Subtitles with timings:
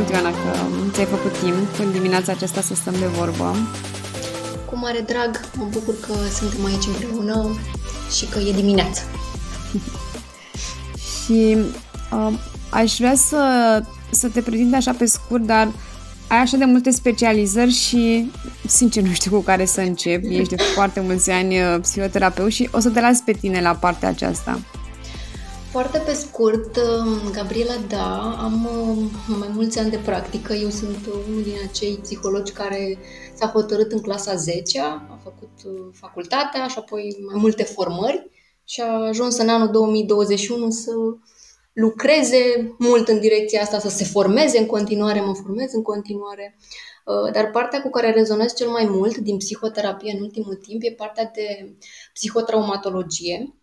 [0.00, 0.58] mult, Ioana, că
[0.92, 3.56] ți-ai făcut timp în dimineața aceasta să stăm de vorbă.
[4.64, 7.58] Cu mare drag, mă bucur că suntem aici împreună
[8.16, 9.00] și că e dimineață.
[11.24, 11.56] și
[12.12, 12.32] uh,
[12.70, 13.42] aș vrea să,
[14.10, 15.68] să te prezint așa pe scurt, dar
[16.28, 18.30] ai așa de multe specializări și,
[18.66, 20.22] sincer, nu știu cu care să încep.
[20.24, 23.74] Ești de foarte mulți ani uh, psihoterapeut și o să te las pe tine la
[23.74, 24.60] partea aceasta.
[25.70, 30.52] Foarte pe scurt, um, Gabriela, da, am um, mai mulți ani de practică.
[30.52, 32.98] Eu sunt unul din acei psihologi care
[33.34, 38.30] s-a hotărât în clasa 10 a făcut uh, facultatea și apoi mai multe formări
[38.64, 40.90] și a ajuns în anul 2021 să
[41.72, 46.56] lucreze mult în direcția asta, să se formeze în continuare, mă formez în continuare.
[47.04, 50.92] Uh, dar partea cu care rezonez cel mai mult din psihoterapie în ultimul timp e
[50.92, 51.74] partea de
[52.12, 53.54] psihotraumatologie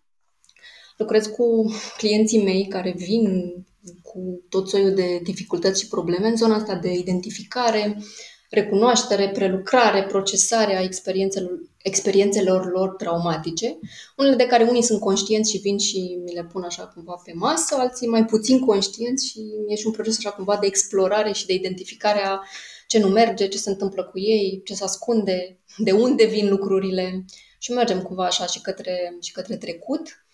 [0.98, 3.52] lucrez cu clienții mei care vin
[4.02, 7.96] cu tot soiul de dificultăți și probleme în zona asta de identificare,
[8.50, 11.50] recunoaștere, prelucrare, procesare a experiențelor,
[11.82, 13.78] experiențelor lor traumatice,
[14.16, 17.32] unele de care unii sunt conștienți și vin și mi le pun așa cumva pe
[17.34, 21.46] masă, alții mai puțin conștienți și e și un proces așa cumva de explorare și
[21.46, 22.40] de identificare a
[22.86, 27.24] ce nu merge, ce se întâmplă cu ei, ce se ascunde, de unde vin lucrurile
[27.58, 30.26] și mergem cumva așa și către, și către trecut.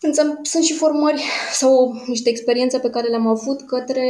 [0.00, 4.02] Însă sunt și formări sau niște experiențe pe care le-am avut către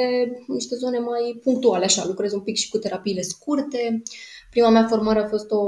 [0.47, 4.03] niște zone mai punctuale, așa, lucrez un pic și cu terapiile scurte.
[4.51, 5.61] Prima mea formare a fost o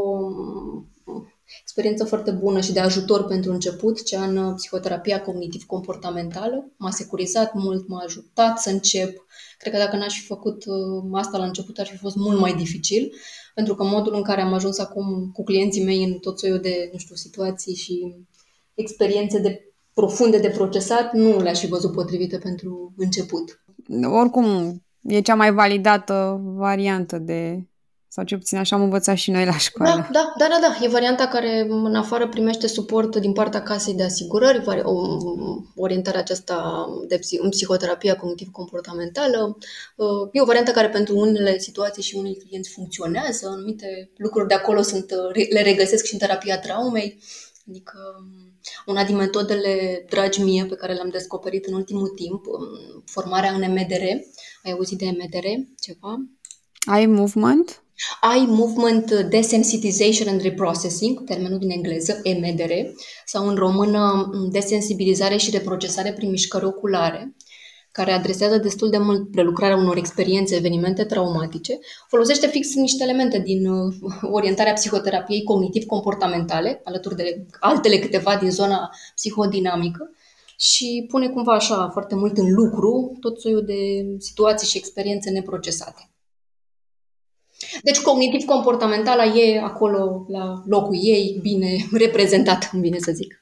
[1.60, 6.70] experiență foarte bună și de ajutor pentru început, cea în psihoterapia cognitiv-comportamentală.
[6.76, 9.26] M-a securizat mult, m-a ajutat să încep.
[9.58, 12.54] Cred că dacă n-aș fi făcut uh, asta la început, ar fi fost mult mai
[12.54, 13.12] dificil,
[13.54, 16.88] pentru că modul în care am ajuns acum cu clienții mei în tot soiul de,
[16.92, 18.14] nu știu, situații și
[18.74, 19.67] experiențe de
[20.00, 23.60] profunde de procesat, nu le-aș fi văzut potrivite pentru început.
[24.04, 24.46] Oricum,
[25.02, 27.68] e cea mai validată variantă de
[28.08, 29.94] sau ce puțin așa am învățat și noi la școală.
[29.94, 30.84] Da, da, da, da, da.
[30.84, 34.62] E varianta care în afară primește suport din partea casei de asigurări,
[35.76, 39.58] orientarea aceasta de în psihoterapia cognitiv-comportamentală.
[39.96, 44.54] Uh, e o variantă care pentru unele situații și unii clienți funcționează, anumite lucruri de
[44.54, 45.10] acolo sunt,
[45.50, 47.18] le regăsesc și în terapia traumei.
[47.68, 47.98] Adică
[48.86, 53.72] una din metodele dragi mie pe care le-am descoperit în ultimul timp, um, formarea în
[53.72, 54.02] MDR.
[54.62, 55.46] Ai auzit de MDR
[55.80, 56.16] ceva?
[56.96, 57.82] Eye movement?
[58.34, 62.72] Eye movement desensitization and reprocessing, termenul din engleză, MDR,
[63.24, 67.36] sau în română desensibilizare și reprocesare prin mișcări oculare
[67.98, 71.78] care adresează destul de mult prelucrarea unor experiențe, evenimente traumatice,
[72.08, 73.94] folosește fix niște elemente din uh,
[74.38, 80.10] orientarea psihoterapiei cognitiv-comportamentale, alături de altele câteva din zona psihodinamică,
[80.56, 86.10] și pune cumva așa foarte mult în lucru tot soiul de situații și experiențe neprocesate.
[87.82, 93.38] Deci cognitiv-comportamentala e acolo la locul ei, bine reprezentat, bine să zic.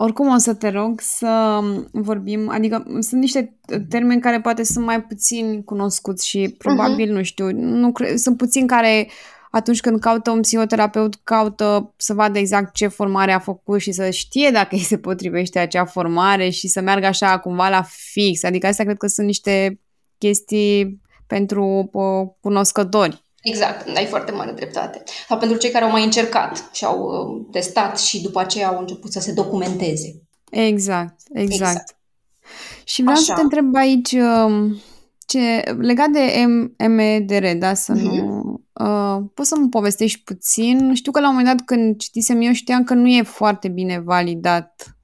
[0.00, 1.60] Oricum o să te rog să
[1.92, 7.12] vorbim, adică sunt niște termeni care poate sunt mai puțin cunoscuți și probabil, uh-huh.
[7.12, 9.08] nu știu, nu cre- sunt puțini care
[9.50, 14.10] atunci când caută un psihoterapeut, caută să vadă exact ce formare a făcut și să
[14.10, 18.42] știe dacă îi se potrivește acea formare și să meargă așa cumva la fix.
[18.42, 19.80] Adică astea cred că sunt niște
[20.18, 21.90] chestii pentru
[22.40, 23.22] cunoscători.
[23.42, 25.02] Exact, ai foarte mare dreptate.
[25.28, 28.78] Sau pentru cei care au mai încercat și au uh, testat și după aceea au
[28.78, 30.22] început să se documenteze.
[30.50, 31.52] Exact, exact.
[31.52, 31.96] exact.
[32.84, 33.24] Și vreau Așa.
[33.24, 34.76] să te întreb aici, um,
[35.26, 36.44] ce, legat de
[36.88, 38.00] MDR, da, să uh-huh.
[38.00, 38.42] nu...
[38.72, 40.94] Uh, poți să mă povestești puțin?
[40.94, 44.00] Știu că la un moment dat când citisem eu știam că nu e foarte bine
[44.04, 44.96] validat.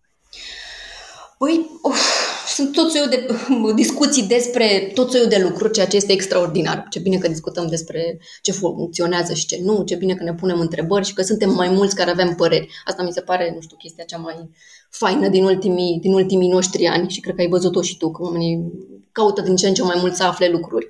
[1.38, 3.26] Păi, uf, sunt tot soiul de
[3.82, 6.86] discuții despre tot soiul de lucruri, ceea ce este extraordinar.
[6.90, 10.60] Ce bine că discutăm despre ce funcționează și ce nu, ce bine că ne punem
[10.60, 12.68] întrebări și că suntem mai mulți care avem păreri.
[12.84, 14.50] Asta mi se pare, nu știu, chestia cea mai
[14.90, 18.22] faină din ultimii, din ultimii noștri ani și cred că ai văzut-o și tu, că
[18.22, 18.72] oamenii
[19.12, 20.88] caută din ce în ce mai mult să afle lucruri.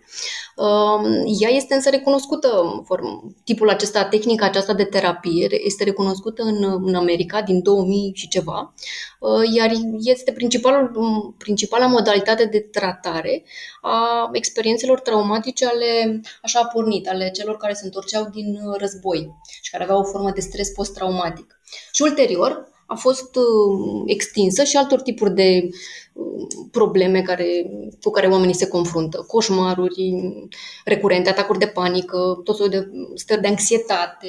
[0.56, 1.04] Um,
[1.40, 2.82] ea este însă recunoscută,
[3.44, 8.74] tipul acesta, tehnica aceasta de terapie este recunoscută în, în America din 2000 și ceva,
[9.20, 13.44] uh, iar este principalul, principala modalitate de tratare
[13.80, 19.30] a experiențelor traumatice ale, așa pornit, ale celor care se întorceau din război
[19.62, 21.60] și care aveau o formă de stres post-traumatic.
[21.92, 25.74] Și ulterior, a fost uh, extinsă și altor tipuri de uh,
[26.70, 27.70] probleme care,
[28.02, 29.24] cu care oamenii se confruntă.
[29.26, 30.14] Coșmaruri
[30.84, 34.28] recurente, atacuri de panică, tot soiul de stări de anxietate,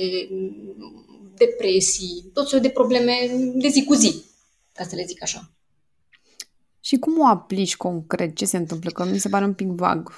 [1.36, 3.14] depresii, tot soiul de probleme
[3.54, 4.24] de zi cu zi,
[4.74, 5.50] ca să le zic așa.
[6.80, 8.36] Și cum o aplici concret?
[8.36, 8.90] Ce se întâmplă?
[8.92, 10.12] Că mi se pare un pic vag.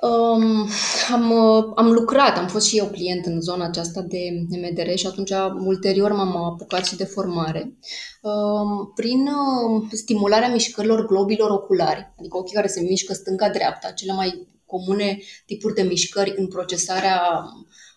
[0.00, 0.68] Um,
[1.12, 1.32] am,
[1.74, 4.18] am lucrat, am fost și eu client în zona aceasta de
[4.48, 5.30] MDR și atunci
[5.64, 7.78] ulterior m-am apucat și de formare.
[8.22, 14.46] Um, prin uh, stimularea mișcărilor globilor oculari, adică ochii care se mișcă stânga-dreapta, cele mai
[14.66, 17.20] comune tipuri de mișcări în procesarea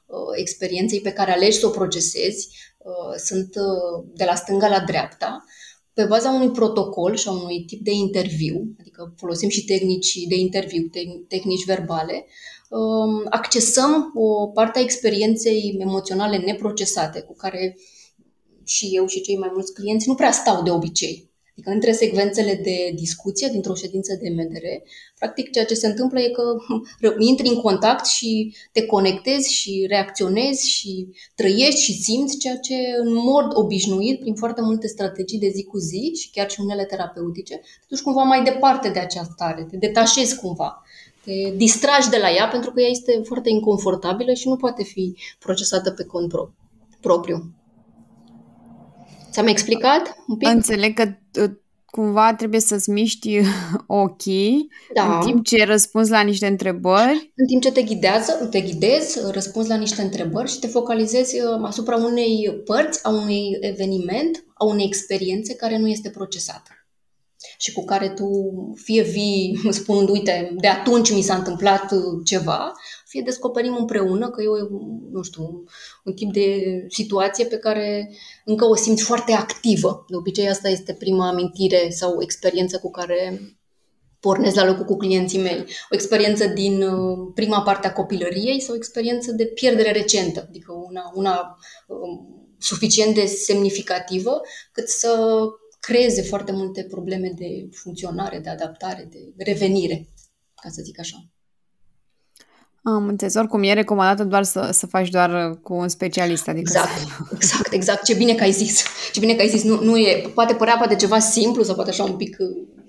[0.05, 4.79] uh, experienței pe care alegi să o procesezi, uh, sunt uh, de la stânga la
[4.79, 5.43] dreapta
[5.93, 10.35] pe baza unui protocol și a unui tip de interviu, adică folosim și tehnici de
[10.35, 10.89] interviu,
[11.27, 12.25] tehnici verbale,
[12.69, 17.77] um, accesăm o parte a experienței emoționale neprocesate cu care
[18.63, 21.30] și eu și cei mai mulți clienți nu prea stau de obicei.
[21.51, 24.65] Adică între secvențele de discuție dintr-o ședință de MDR,
[25.17, 26.43] practic ceea ce se întâmplă e că
[27.29, 33.13] intri în contact și te conectezi și reacționezi și trăiești și simți ceea ce în
[33.13, 37.55] mod obișnuit, prin foarte multe strategii de zi cu zi și chiar și unele terapeutice,
[37.55, 40.83] te duci cumva mai departe de acea stare, te detașezi cumva
[41.23, 45.15] te distragi de la ea pentru că ea este foarte inconfortabilă și nu poate fi
[45.39, 46.31] procesată pe cont
[47.01, 47.53] propriu.
[49.31, 50.47] Ți-am explicat un pic?
[50.47, 51.03] Înțeleg că
[51.41, 51.51] uh,
[51.85, 53.39] cumva trebuie să-ți miști
[54.03, 55.15] ochii da.
[55.15, 57.31] în timp ce răspunzi la niște întrebări.
[57.35, 61.61] În timp ce te ghidează, te ghidezi, răspunzi la niște întrebări și te focalizezi uh,
[61.63, 66.71] asupra unei părți, a unui eveniment, a unei experiențe care nu este procesată
[67.57, 68.27] și cu care tu
[68.75, 72.71] fie vii spunând, uite, de atunci mi s-a întâmplat uh, ceva,
[73.11, 74.57] fie descoperim împreună că e, o,
[75.11, 75.63] nu știu,
[76.03, 78.11] un tip de situație pe care
[78.45, 80.05] încă o simți foarte activă.
[80.09, 83.41] De obicei asta este prima amintire sau experiență cu care
[84.19, 85.59] pornesc la locul cu clienții mei.
[85.89, 90.71] O experiență din uh, prima parte a copilăriei sau o experiență de pierdere recentă, adică
[90.71, 94.41] una, una um, suficient de semnificativă
[94.71, 95.41] cât să
[95.79, 100.07] creeze foarte multe probleme de funcționare, de adaptare, de revenire,
[100.61, 101.17] ca să zic așa.
[102.83, 103.35] Am înțeles.
[103.35, 106.47] Oricum, e recomandată doar să, să faci doar cu un specialist.
[106.47, 107.05] Adică exact, să...
[107.35, 108.03] exact, exact.
[108.03, 108.83] Ce bine că ai zis.
[109.13, 109.63] Ce bine că ai zis.
[109.63, 112.37] Nu, nu e, poate părea poate ceva simplu sau poate așa un pic,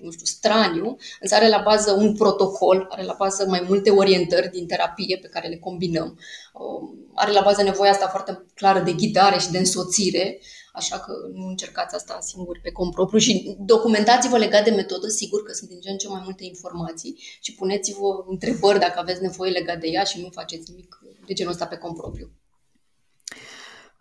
[0.02, 4.50] nu știu, straniu, însă are la bază un protocol, are la bază mai multe orientări
[4.50, 6.18] din terapie pe care le combinăm.
[6.52, 10.38] Um, are la bază nevoia asta foarte clară de ghidare și de însoțire
[10.72, 15.42] așa că nu încercați asta singuri pe cont propriu și documentați-vă legat de metodă, sigur
[15.42, 19.50] că sunt din ce în ce mai multe informații și puneți-vă întrebări dacă aveți nevoie
[19.50, 22.30] legat de ea și nu faceți nimic de genul ăsta pe cont propriu.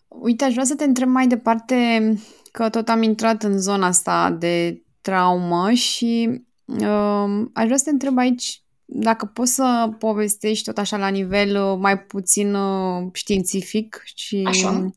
[0.07, 1.75] Uite, aș vrea să te întreb mai departe
[2.51, 7.89] că tot am intrat în zona asta de traumă și uh, aș vrea să te
[7.89, 14.01] întreb aici dacă poți să povestești tot așa la nivel uh, mai puțin uh, științific
[14.15, 14.91] și așa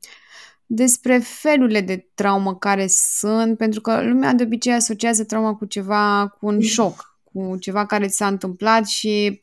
[0.74, 6.28] despre felurile de traumă care sunt, pentru că lumea de obicei asociază trauma cu ceva,
[6.38, 9.42] cu un șoc, cu ceva care ți s-a întâmplat și,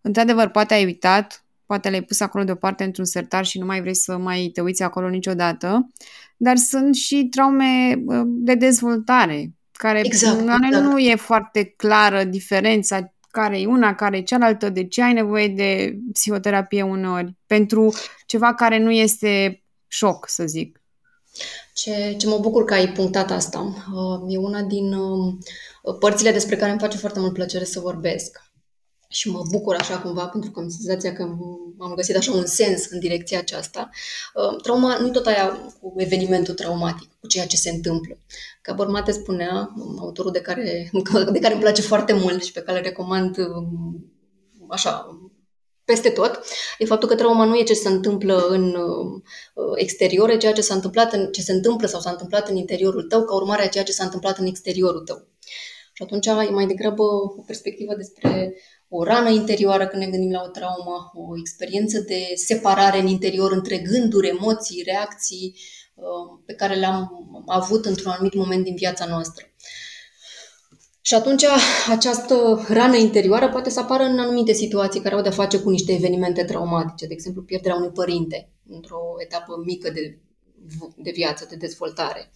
[0.00, 3.94] într-adevăr, poate ai uitat, poate l-ai pus acolo deoparte într-un sertar și nu mai vrei
[3.94, 5.90] să mai te uiți acolo niciodată,
[6.36, 10.84] dar sunt și traume de dezvoltare, care exact, exact.
[10.84, 15.48] nu e foarte clară diferența care e una, care e cealaltă, de ce ai nevoie
[15.48, 17.94] de psihoterapie uneori, pentru
[18.26, 19.59] ceva care nu este
[19.90, 20.82] șoc, să zic.
[21.74, 23.60] Ce, ce mă bucur că ai punctat asta.
[23.94, 25.34] Uh, e una din uh,
[25.98, 28.42] părțile despre care îmi face foarte mult plăcere să vorbesc.
[29.08, 31.22] Și mă bucur așa cumva, pentru că am senzația că
[31.78, 33.90] am găsit așa un sens în direcția aceasta.
[34.34, 38.18] Uh, trauma nu tot aia cu evenimentul traumatic, cu ceea ce se întâmplă.
[38.62, 40.90] Ca Bormate spunea, autorul de care,
[41.32, 43.36] de care îmi place foarte mult și pe care îl recomand
[44.68, 45.18] așa,
[45.92, 46.40] peste tot,
[46.78, 49.22] e faptul că trauma nu e ce se întâmplă în uh,
[49.74, 53.02] exterior, e ceea ce s-a întâmplat în, ce se întâmplă sau s-a întâmplat în interiorul
[53.02, 55.28] tău, ca urmare a ceea ce s-a întâmplat în exteriorul tău.
[55.92, 58.54] Și atunci e mai degrabă o perspectivă despre
[58.88, 63.52] o rană interioară când ne gândim la o traumă, o experiență de separare în interior
[63.52, 65.56] între gânduri, emoții, reacții
[65.94, 67.08] uh, pe care le-am
[67.46, 69.49] avut într-un anumit moment din viața noastră.
[71.00, 71.44] Și atunci
[71.88, 75.92] această rană interioară poate să apară în anumite situații care au de-a face cu niște
[75.92, 80.18] evenimente traumatice, de exemplu pierderea unui părinte într-o etapă mică de,
[80.96, 82.30] de viață, de dezvoltare.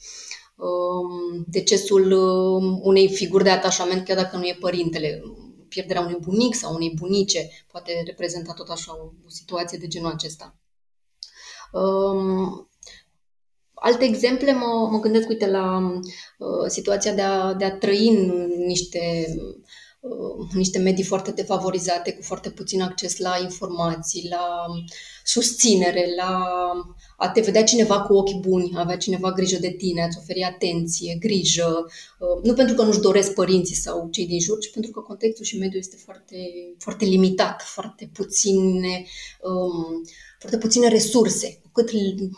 [0.57, 5.23] Um, decesul um, unei figuri de atașament, chiar dacă nu e părintele,
[5.69, 10.11] pierderea unui bunic sau unei bunice poate reprezenta tot așa o, o situație de genul
[10.11, 10.57] acesta.
[11.73, 12.69] Um,
[13.87, 15.79] Alte exemple mă, mă gândesc, uite, la
[16.39, 19.27] uh, situația de a, de a trăi în niște,
[20.01, 24.67] uh, niște medii foarte defavorizate, cu foarte puțin acces la informații, la
[25.25, 26.43] susținere, la
[27.17, 30.43] a te vedea cineva cu ochi buni, a avea cineva grijă de tine, a-ți oferi
[30.43, 31.87] atenție, grijă,
[32.19, 35.45] uh, nu pentru că nu-și doresc părinții sau cei din jur, ci pentru că contextul
[35.45, 36.37] și mediul este foarte,
[36.79, 39.05] foarte limitat, foarte puține,
[39.41, 40.03] um,
[40.49, 41.59] foarte puține resurse.
[41.63, 41.91] Cu cât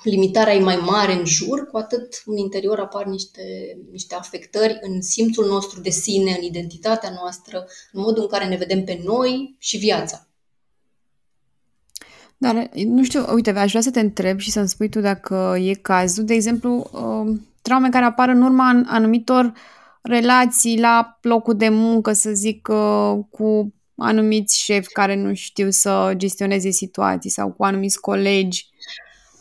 [0.05, 3.43] limitarea e mai mare în jur, cu atât în interior apar niște,
[3.91, 8.57] niște afectări în simțul nostru de sine, în identitatea noastră, în modul în care ne
[8.57, 10.27] vedem pe noi și viața.
[12.37, 15.73] Dar, nu știu, uite, aș vrea să te întreb și să-mi spui tu dacă e
[15.75, 19.53] cazul, de exemplu, uh, traume care apar în urma anumitor
[20.03, 26.13] relații la locul de muncă, să zic, uh, cu anumiți șefi care nu știu să
[26.17, 28.69] gestioneze situații sau cu anumiți colegi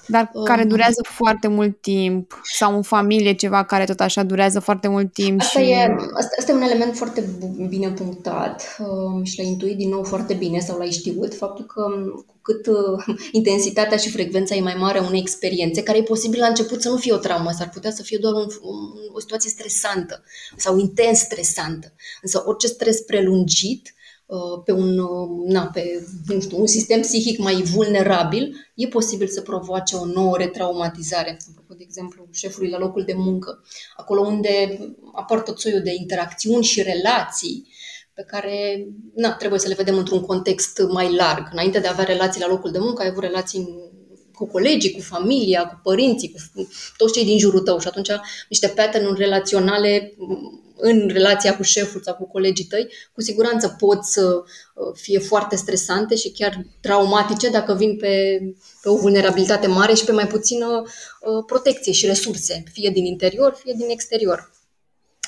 [0.07, 0.67] dar care um.
[0.67, 5.41] durează foarte mult timp sau în familie ceva care tot așa durează foarte mult timp.
[5.41, 5.69] Asta, și...
[5.69, 7.23] e, asta, asta e un element foarte
[7.69, 11.81] bine punctat um, și l-ai intuit din nou foarte bine sau l-ai știut, faptul că
[11.81, 16.03] um, cu cât uh, intensitatea și frecvența e mai mare a unei experiențe, care e
[16.03, 18.77] posibil la început să nu fie o traumă, s-ar putea să fie doar un, un,
[19.13, 20.23] o situație stresantă
[20.55, 21.93] sau intens stresantă.
[22.21, 23.94] Însă orice stres prelungit Uh,
[24.65, 29.41] pe un, uh, na, pe, nu știu, un sistem psihic mai vulnerabil, e posibil să
[29.41, 31.37] provoace o nouă retraumatizare.
[31.49, 33.63] Apropo, de exemplu, șefului la locul de muncă,
[33.95, 34.79] acolo unde
[35.13, 37.67] apar tot soiul de interacțiuni și relații
[38.13, 41.47] pe care na, trebuie să le vedem într-un context mai larg.
[41.51, 43.67] Înainte de a avea relații la locul de muncă, ai avut relații
[44.33, 46.67] cu colegii, cu familia, cu părinții, cu
[46.97, 48.09] toți cei din jurul tău și atunci
[48.49, 50.13] niște pattern relaționale
[50.77, 55.55] în relația cu șeful sau cu colegii tăi, cu siguranță pot să uh, fie foarte
[55.55, 58.39] stresante și chiar traumatice dacă vin pe,
[58.81, 63.53] pe o vulnerabilitate mare și pe mai puțină uh, protecție și resurse, fie din interior,
[63.63, 64.51] fie din exterior.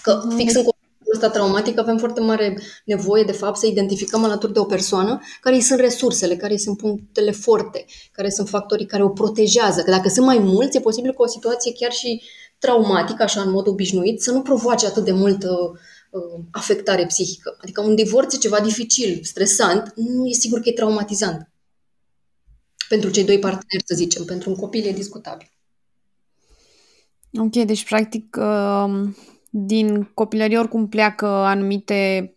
[0.01, 0.35] Că mhm.
[0.35, 4.59] fix în contextul ăsta traumatic avem foarte mare nevoie, de fapt, să identificăm alături de
[4.59, 9.03] o persoană care îi sunt resursele, care îi sunt punctele forte, care sunt factorii care
[9.03, 9.81] o protejează.
[9.81, 12.21] Că dacă sunt mai mulți, e posibil că o situație chiar și
[12.57, 17.57] traumatic, așa în mod obișnuit, să nu provoace atât de multă uh, afectare psihică.
[17.61, 21.49] Adică un divorț e ceva dificil, stresant, nu e sigur că e traumatizant.
[22.89, 25.51] Pentru cei doi parteneri, să zicem, pentru un copil e discutabil.
[27.39, 29.09] Ok, deci practic uh,
[29.49, 32.31] din copilărie oricum pleacă anumite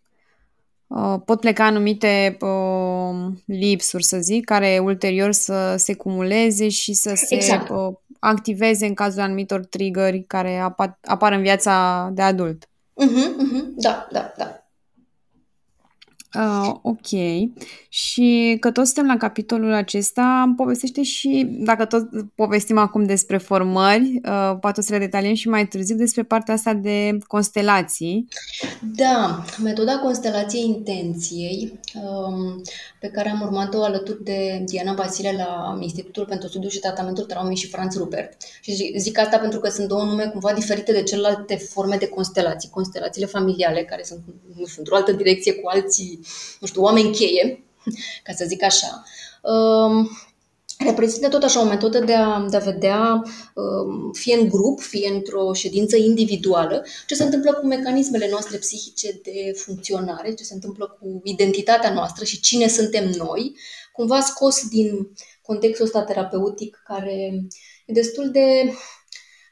[0.87, 7.13] uh, pot pleca anumite uh, lipsuri, să zic, care ulterior să se cumuleze și să
[7.15, 7.71] se exact
[8.21, 12.65] activeze în cazul anumitor triggeri care apar, apar în viața de adult.
[12.65, 13.65] Uh-huh, uh-huh.
[13.77, 14.60] Da, da, da.
[16.35, 17.09] Uh, ok.
[17.89, 24.21] Și că tot suntem la capitolul acesta, povestește și, dacă tot povestim acum despre formări,
[24.25, 28.29] uh, poate o să le detaliem și mai târziu despre partea asta de constelații.
[28.97, 32.63] Da, metoda constelației intenției, um,
[33.01, 37.57] pe care am urmat-o alături de Diana Basile la Institutul pentru Studiu și Tratamentul Traumei
[37.57, 38.37] și Franz Rupert.
[38.61, 42.71] Și zic asta pentru că sunt două nume cumva diferite de celelalte forme de constelații.
[42.71, 44.21] Constelațiile familiale, care sunt,
[44.57, 46.20] nu știu, într-o altă direcție cu alții
[46.61, 47.65] nu știu, oameni cheie,
[48.25, 49.05] ca să zic așa,
[49.43, 50.11] um,
[50.85, 53.23] reprezintă tot așa o metodă de a, de a vedea,
[53.55, 59.21] um, fie în grup, fie într-o ședință individuală, ce se întâmplă cu mecanismele noastre psihice
[59.23, 63.57] de funcționare, ce se întâmplă cu identitatea noastră și cine suntem noi,
[63.93, 65.13] cumva scos din
[65.43, 67.45] contextul ăsta terapeutic care
[67.87, 68.73] e destul de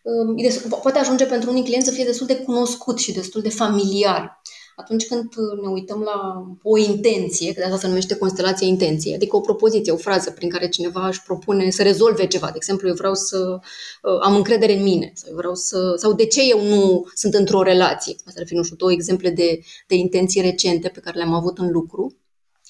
[0.03, 3.43] um, e destul, poate ajunge pentru unii clienți să fie destul de cunoscut și destul
[3.43, 4.41] de familiar
[4.81, 9.37] atunci când ne uităm la o intenție, că de asta se numește constelația intenției, adică
[9.37, 12.47] o propoziție, o frază prin care cineva își propune să rezolve ceva.
[12.47, 13.59] De exemplu, eu vreau să
[14.03, 17.35] uh, am încredere în mine sau, eu vreau să, sau de ce eu nu sunt
[17.35, 18.17] într-o relație.
[18.27, 21.59] Asta ar fi, nu știu, două exemple de, de intenții recente pe care le-am avut
[21.59, 22.17] în lucru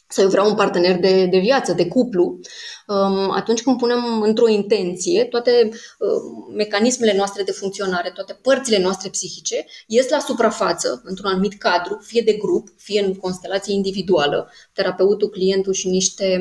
[0.08, 2.40] sau eu vreau un partener de, de viață, de cuplu,
[2.86, 9.08] um, atunci când punem într-o intenție, toate um, mecanismele noastre de funcționare, toate părțile noastre
[9.08, 15.28] psihice ies la suprafață într-un anumit cadru, fie de grup, fie în constelație individuală, terapeutul,
[15.28, 16.38] clientul și niște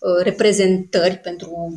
[0.00, 1.72] uh, reprezentări pentru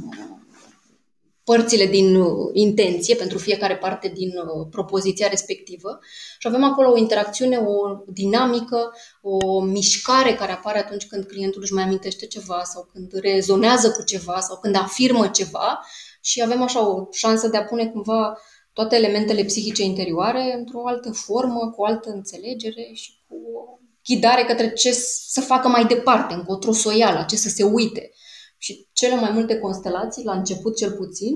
[1.49, 5.99] părțile din uh, intenție pentru fiecare parte din uh, propoziția respectivă
[6.39, 7.75] și avem acolo o interacțiune, o
[8.07, 13.91] dinamică, o mișcare care apare atunci când clientul își mai amintește ceva sau când rezonează
[13.91, 15.85] cu ceva sau când afirmă ceva
[16.21, 18.37] și avem așa o șansă de a pune cumva
[18.73, 24.43] toate elementele psihice interioare într-o altă formă, cu o altă înțelegere și cu o ghidare
[24.43, 24.91] către ce
[25.29, 28.11] să facă mai departe, încotro soială, ce să se uite.
[28.57, 31.35] Și cele mai multe constelații, la început cel puțin,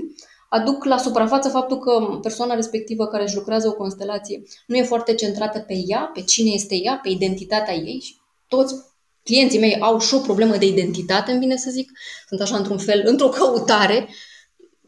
[0.50, 5.14] aduc la suprafață faptul că persoana respectivă care își lucrează o constelație nu e foarte
[5.14, 8.16] centrată pe ea, pe cine este ea, pe identitatea ei și
[8.48, 8.76] toți
[9.24, 11.92] clienții mei au și o problemă de identitate, îmi vine să zic.
[12.28, 14.08] Sunt așa într-un fel, într-o căutare,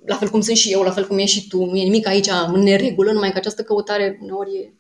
[0.06, 1.66] la fel cum sunt și eu, la fel cum e și tu.
[1.66, 4.74] Nu e nimic aici în neregulă, numai că această căutare uneori e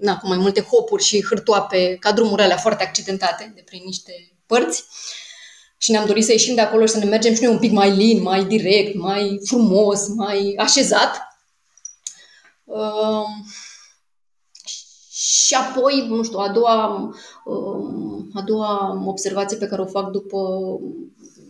[0.00, 4.12] na, cu mai multe hopuri și hârtoape, ca drumurile alea foarte accidentate de prin niște
[4.46, 4.84] părți.
[5.78, 7.72] Și ne-am dorit să ieșim de acolo și să ne mergem și noi un pic
[7.72, 11.16] mai lin, mai direct, mai frumos, mai așezat.
[12.64, 13.24] Uh,
[15.46, 17.10] și apoi, nu știu, a doua,
[17.44, 20.38] um, a doua observație pe care o fac după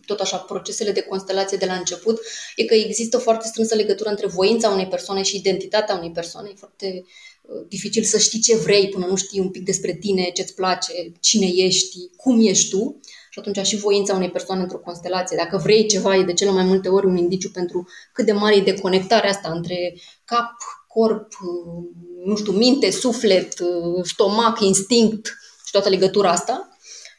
[0.06, 2.21] tot așa procesele de constelație de la început,
[2.56, 6.49] e că există foarte strânsă legătură între voința unei persoane și identitatea unei persoane.
[6.52, 7.04] E foarte
[7.42, 11.12] uh, dificil să știi ce vrei până nu știi un pic despre tine, ce-ți place,
[11.21, 13.00] cine ești, cum ești tu.
[13.37, 15.37] Și atunci și voința unei persoane într-o constelație.
[15.37, 18.57] Dacă vrei ceva, e de cele mai multe ori un indiciu pentru cât de mare
[18.57, 20.50] e deconectarea asta între cap,
[20.88, 21.33] corp,
[22.25, 23.55] nu știu, minte, suflet,
[24.02, 26.69] stomac, instinct și toată legătura asta.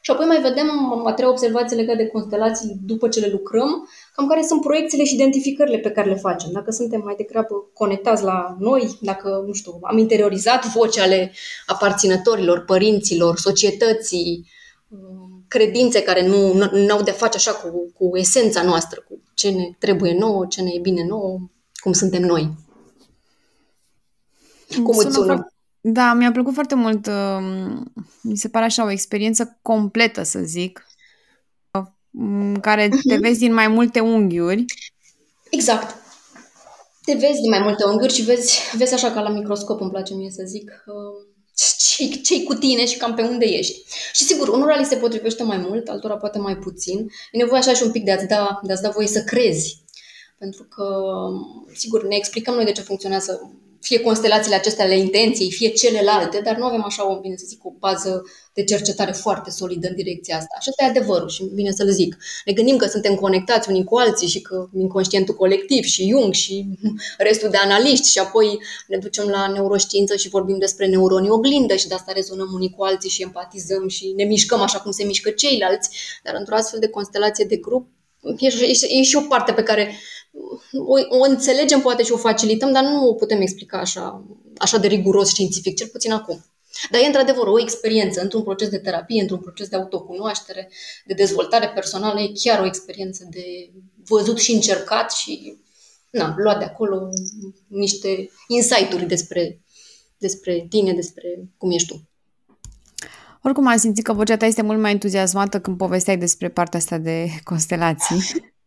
[0.00, 4.28] Și apoi mai vedem a treia observație legată de constelații după ce le lucrăm, cam
[4.28, 6.50] care sunt proiecțiile și identificările pe care le facem.
[6.52, 11.32] Dacă suntem mai degrabă conectați la noi, dacă, nu știu, am interiorizat voci ale
[11.66, 14.46] aparținătorilor, părinților, societății,
[15.48, 19.70] credințe care nu, nu au de face așa cu, cu esența noastră, cu ce ne
[19.78, 21.38] trebuie nouă, ce ne e bine nouă,
[21.74, 22.50] cum suntem noi.
[24.82, 25.26] Cum sună îți sună?
[25.26, 27.06] Foarte, da, mi-a plăcut foarte mult.
[27.06, 30.86] Um, mi se pare așa o experiență completă, să zic,
[32.10, 33.08] în care uh-huh.
[33.08, 34.64] te vezi din mai multe unghiuri.
[35.50, 35.96] Exact.
[37.04, 40.14] Te vezi din mai multe unghiuri și vezi, vezi așa ca la microscop, îmi place
[40.14, 40.84] mie să zic,
[41.78, 43.82] ce ce cu tine și cam pe unde ești.
[44.12, 47.10] Și sigur, unora li se potrivește mai mult, altora poate mai puțin.
[47.32, 49.78] E nevoie așa și un pic de a-ți da, de a-ți da voie să crezi.
[50.38, 50.84] Pentru că,
[51.74, 56.56] sigur, ne explicăm noi de ce funcționează fie constelațiile acestea ale intenției, fie celelalte, dar
[56.56, 58.22] nu avem așa, o, bine să zic, o bază
[58.54, 60.56] de cercetare foarte solidă în direcția asta.
[60.60, 62.16] Și asta e adevărul și bine să le zic.
[62.44, 66.66] Ne gândim că suntem conectați unii cu alții și că inconștientul colectiv și Jung și
[67.28, 71.88] restul de analiști și apoi ne ducem la neuroștiință și vorbim despre neuronii oglindă și
[71.88, 75.30] de asta rezonăm unii cu alții și empatizăm și ne mișcăm așa cum se mișcă
[75.30, 75.88] ceilalți,
[76.22, 77.86] dar într-o astfel de constelație de grup
[78.38, 79.98] e, e, e și o parte pe care
[80.72, 84.24] o, o înțelegem poate și o facilităm, dar nu o putem explica așa,
[84.56, 86.44] așa de riguros științific, cel puțin acum.
[86.90, 90.70] Dar e într-adevăr o experiență într-un proces de terapie, într-un proces de autocunoaștere,
[91.04, 93.70] de dezvoltare personală, e chiar o experiență de
[94.08, 95.56] văzut și încercat și
[96.10, 97.08] na, luat de acolo
[97.66, 99.60] niște insight-uri despre,
[100.18, 102.08] despre tine, despre cum ești tu.
[103.42, 106.98] Oricum am simțit că vocea ta este mult mai entuziasmată când povesteai despre partea asta
[106.98, 108.16] de constelații.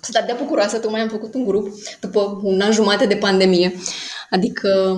[0.00, 3.72] Sunt atât de bucuroasă, tocmai am făcut un grup după un an jumate de pandemie,
[4.30, 4.96] adică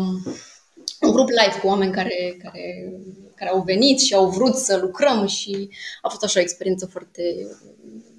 [1.01, 2.93] un grup live cu oameni care, care,
[3.35, 5.71] care au venit și au vrut să lucrăm și
[6.03, 7.23] a fost așa o experiență foarte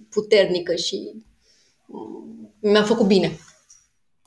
[0.09, 1.23] puternică și
[2.59, 3.39] mi-a făcut bine.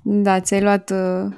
[0.03, 1.33] Da, ți-ai luat uh,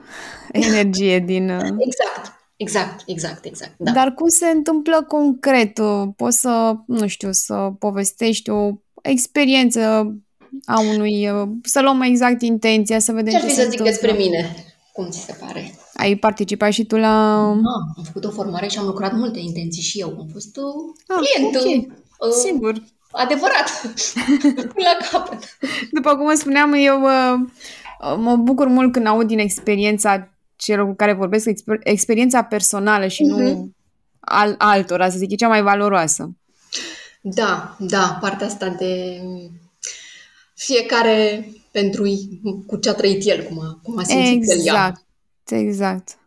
[0.66, 1.50] energie din...
[1.50, 1.68] Uh...
[1.78, 3.74] Exact, exact, exact, exact.
[3.78, 3.92] Da.
[3.92, 5.80] Dar cum se întâmplă concret?
[6.16, 10.14] Poți să, nu știu, să povestești o experiență
[10.64, 14.54] a unui, uh, să luăm exact intenția, să vedem ce, ce să zic despre mine?
[14.92, 15.74] Cum ți se pare?
[15.94, 17.40] Ai participat și tu la...
[17.50, 20.09] Ah, am făcut o formare și am lucrat multe intenții și eu.
[20.09, 20.64] Am fost uh,
[21.06, 21.56] ah, client.
[21.56, 21.90] Okay.
[22.18, 22.82] Uh, Sigur.
[23.11, 23.94] Adevărat.
[24.87, 25.56] la capăt.
[25.90, 27.46] După cum spuneam, eu uh,
[28.18, 33.24] mă bucur mult când aud din experiența celor cu care vorbesc, exper- experiența personală și
[33.24, 33.37] uh-huh.
[33.37, 33.76] nu mhm.
[34.20, 36.30] al altora, să zic, e cea mai valoroasă.
[37.20, 39.20] Da, da, partea asta de
[40.57, 42.03] fiecare pentru
[42.66, 45.03] cu ce a trăit el, cum a, cum a simțit exact, el ea.
[45.61, 46.19] Exact,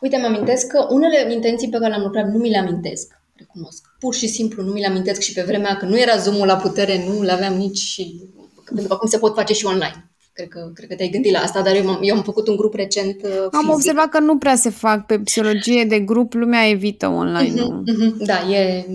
[0.00, 3.94] Uite, mi amintesc că unele intenții pe care le-am lucrat nu mi le amintesc, recunosc.
[3.98, 6.56] Pur și simplu nu mi le amintesc și pe vremea când nu era zoom la
[6.56, 8.22] putere, nu le aveam nici și
[8.64, 10.10] pentru că acum se pot face și online.
[10.32, 12.56] Cred că, cred că te-ai gândit la asta, dar eu, am, eu am făcut un
[12.56, 13.54] grup recent uh, fizic.
[13.54, 17.62] Am observat că nu prea se fac pe psihologie de grup, lumea evită online.
[17.62, 18.26] Uh-huh, uh-huh.
[18.26, 18.86] Da, e,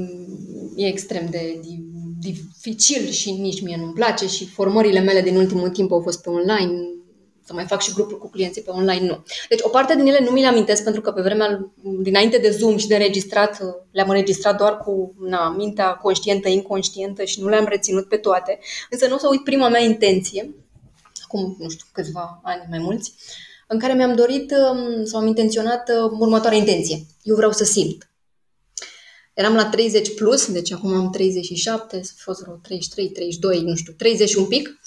[0.75, 1.59] e extrem de
[2.23, 6.29] dificil și nici mie nu-mi place și formările mele din ultimul timp au fost pe
[6.29, 6.87] online,
[7.45, 9.23] să mai fac și grupuri cu clienții pe online, nu.
[9.49, 12.49] Deci o parte din ele nu mi le amintesc pentru că pe vremea dinainte de
[12.49, 13.59] Zoom și de înregistrat,
[13.91, 18.59] le-am înregistrat doar cu na, mintea conștientă, inconștientă și nu le-am reținut pe toate.
[18.89, 20.55] Însă nu o să uit prima mea intenție,
[21.23, 23.13] acum, nu știu, câțiva ani mai mulți,
[23.67, 27.05] în care mi-am dorit um, sau am intenționat uh, următoarea intenție.
[27.23, 28.12] Eu vreau să simt.
[29.33, 33.93] Eram la 30 plus, deci acum am 37, a fost vreo 33, 32, nu știu,
[33.97, 34.79] 30 un pic.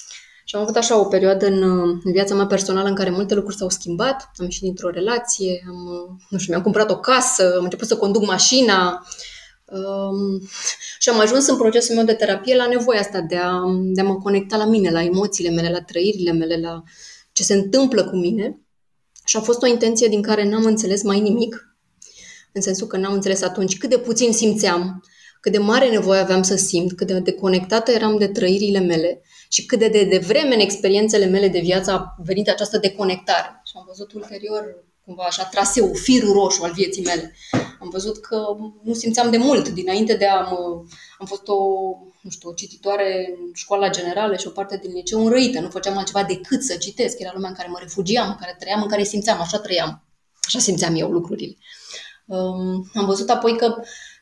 [0.44, 1.62] Și am avut așa o perioadă în,
[2.04, 4.30] în viața mea personală în care multe lucruri s-au schimbat.
[4.36, 8.26] Am ieșit dintr-o relație, am, nu știu, mi-am cumpărat o casă, am început să conduc
[8.26, 9.06] mașina,
[9.72, 10.48] Um,
[10.98, 14.04] și am ajuns în procesul meu de terapie la nevoia asta de a, de a
[14.04, 16.82] mă conecta la mine, la emoțiile mele, la trăirile mele, la
[17.32, 18.60] ce se întâmplă cu mine.
[19.24, 21.75] Și a fost o intenție din care n-am înțeles mai nimic,
[22.56, 25.04] în sensul că n-am înțeles atunci cât de puțin simțeam,
[25.40, 29.66] cât de mare nevoie aveam să simt, cât de deconectată eram de trăirile mele și
[29.66, 33.60] cât de, de, de vreme în experiențele mele de viață a venit această deconectare.
[33.64, 37.36] Și am văzut ulterior cumva așa traseul, firul roșu al vieții mele.
[37.80, 38.36] Am văzut că
[38.82, 40.82] nu simțeam de mult dinainte de a mă...
[41.18, 41.54] Am fost o,
[42.20, 45.60] nu știu, o cititoare în școala generală și o parte din liceu înrăită.
[45.60, 47.18] Nu făceam altceva decât să citesc.
[47.18, 50.04] Era lumea în care mă refugiam, în care trăiam, în care simțeam, așa trăiam.
[50.46, 51.56] Așa simțeam eu lucrurile.
[52.26, 53.74] Um, am văzut apoi că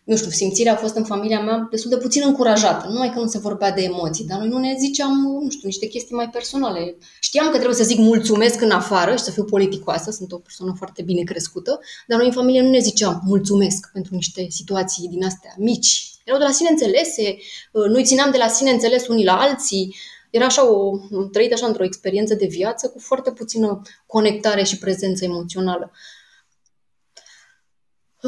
[0.04, 2.88] nu știu, simțirea a fost în familia mea destul de puțin încurajată.
[2.88, 5.86] Numai că nu se vorbea de emoții, dar noi nu ne ziceam, nu știu, niște
[5.86, 6.96] chestii mai personale.
[7.20, 10.74] Știam că trebuie să zic mulțumesc în afară și să fiu politicoasă, sunt o persoană
[10.76, 15.24] foarte bine crescută, dar noi în familie nu ne ziceam mulțumesc pentru niște situații din
[15.24, 16.12] astea mici.
[16.24, 17.36] Erau de la sine înțelese,
[17.72, 19.94] noi țineam de la sine înțeles unii la alții,
[20.30, 20.98] era așa o,
[21.32, 25.92] trăit așa într-o experiență de viață cu foarte puțină conectare și prezență emoțională.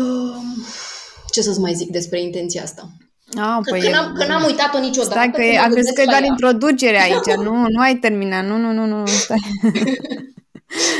[0.02, 0.36] Uh
[1.36, 2.88] ce să-ți mai zic despre intenția asta?
[3.34, 5.12] Ah, că, păi că, n-am, că n-am uitat-o niciodată.
[5.12, 7.36] Stai că am crezut că e doar introducerea aici.
[7.36, 8.44] nu, nu ai terminat.
[8.44, 9.06] Nu, nu, nu, nu.
[9.06, 9.40] Stai.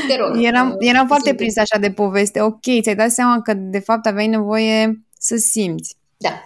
[0.07, 0.43] Te rog.
[0.43, 2.41] Eram, eram foarte prins așa de poveste.
[2.41, 5.95] Ok, ți-ai dat seama că de fapt aveai nevoie să simți.
[6.17, 6.41] Da.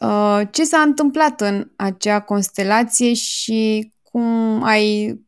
[0.00, 5.18] Uh, ce s-a întâmplat în acea constelație și cum ai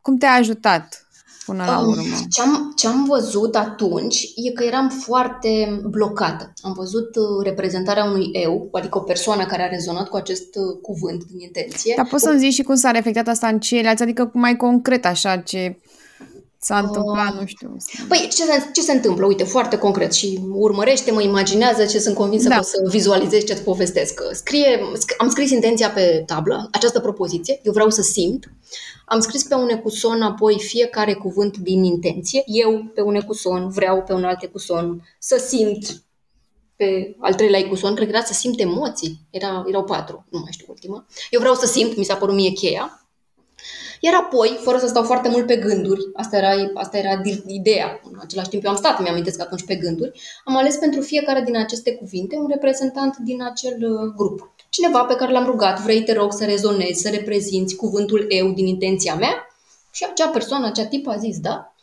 [0.00, 1.06] cum te-a ajutat
[1.44, 2.02] până la urmă?
[2.30, 6.52] Ce-am, ce-am văzut atunci e că eram foarte blocată.
[6.60, 10.78] Am văzut uh, reprezentarea unui eu, adică o persoană care a rezonat cu acest uh,
[10.82, 11.94] cuvânt din intenție.
[11.96, 15.36] Dar poți să-mi zici și cum s-a reflectat asta în ceilalți, adică mai concret așa
[15.36, 15.78] ce
[16.64, 17.76] s-a întâmplat, uh, nu știu.
[18.08, 19.26] Păi, ce se, ce se întâmplă?
[19.26, 22.54] Uite, foarte concret și urmărește, mă imaginează ce sunt convinsă da.
[22.54, 24.20] că o să vizualizezi ce-ți povestesc.
[24.32, 24.80] Scrie,
[25.18, 28.52] am scris intenția pe tablă, această propoziție, eu vreau să simt.
[29.04, 32.42] Am scris pe un ecuson apoi fiecare cuvânt din intenție.
[32.46, 36.02] Eu pe un ecuson, vreau pe un alt ecuson să simt
[36.76, 39.20] pe al treilea ecuson, cred că era să simt emoții.
[39.30, 41.06] Era, erau patru, nu mai știu ultima.
[41.30, 43.01] Eu vreau să simt, mi s-a părut mie cheia.
[44.04, 48.18] Iar apoi, fără să stau foarte mult pe gânduri, asta era, asta era ideea, în
[48.22, 51.56] același timp eu am stat, mi-am că atunci pe gânduri, am ales pentru fiecare din
[51.56, 54.54] aceste cuvinte un reprezentant din acel uh, grup.
[54.68, 58.66] Cineva pe care l-am rugat, vrei te rog să rezonezi, să reprezinți cuvântul eu din
[58.66, 59.46] intenția mea?
[59.90, 61.74] Și acea persoană, acea tip a zis da.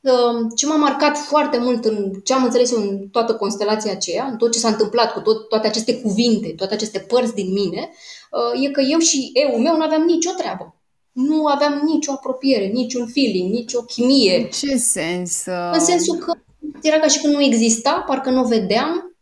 [0.00, 4.24] Uh, ce m-a marcat foarte mult în ce am înțeles eu în toată constelația aceea,
[4.24, 7.90] în tot ce s-a întâmplat cu tot, toate aceste cuvinte, toate aceste părți din mine,
[8.30, 10.75] uh, e că eu și eu meu nu aveam nicio treabă
[11.16, 14.48] nu aveam nicio apropiere, niciun feeling, nicio chimie.
[14.48, 15.44] Ce sens?
[15.72, 16.32] În sensul că
[16.82, 19.16] era ca și când nu exista, parcă nu o vedeam.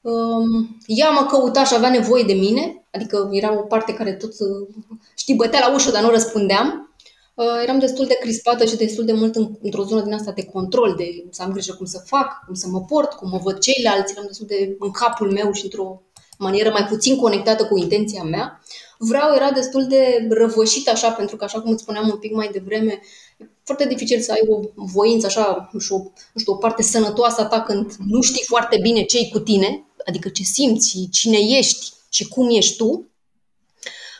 [0.00, 4.30] Um, ea mă căuta și avea nevoie de mine, adică era o parte care tot,
[4.30, 4.68] uh,
[5.16, 6.94] știi, bătea la ușă, dar nu răspundeam.
[7.34, 10.44] Uh, eram destul de crispată și destul de mult în, într-o zonă din asta de
[10.44, 13.58] control, de să am grijă cum să fac, cum să mă port, cum mă văd
[13.58, 14.12] ceilalți.
[14.12, 16.02] Eram destul de în capul meu și într-o
[16.38, 18.60] manieră mai puțin conectată cu intenția mea.
[19.02, 22.48] Vreau era destul de răvășit așa, pentru că, așa cum îți spuneam un pic mai
[22.52, 23.00] devreme,
[23.38, 25.98] e foarte dificil să ai o voință așa și o,
[26.32, 29.84] nu știu, o parte sănătoasă a ta când nu știi foarte bine ce cu tine,
[30.06, 33.08] adică ce simți, cine ești și cum ești tu.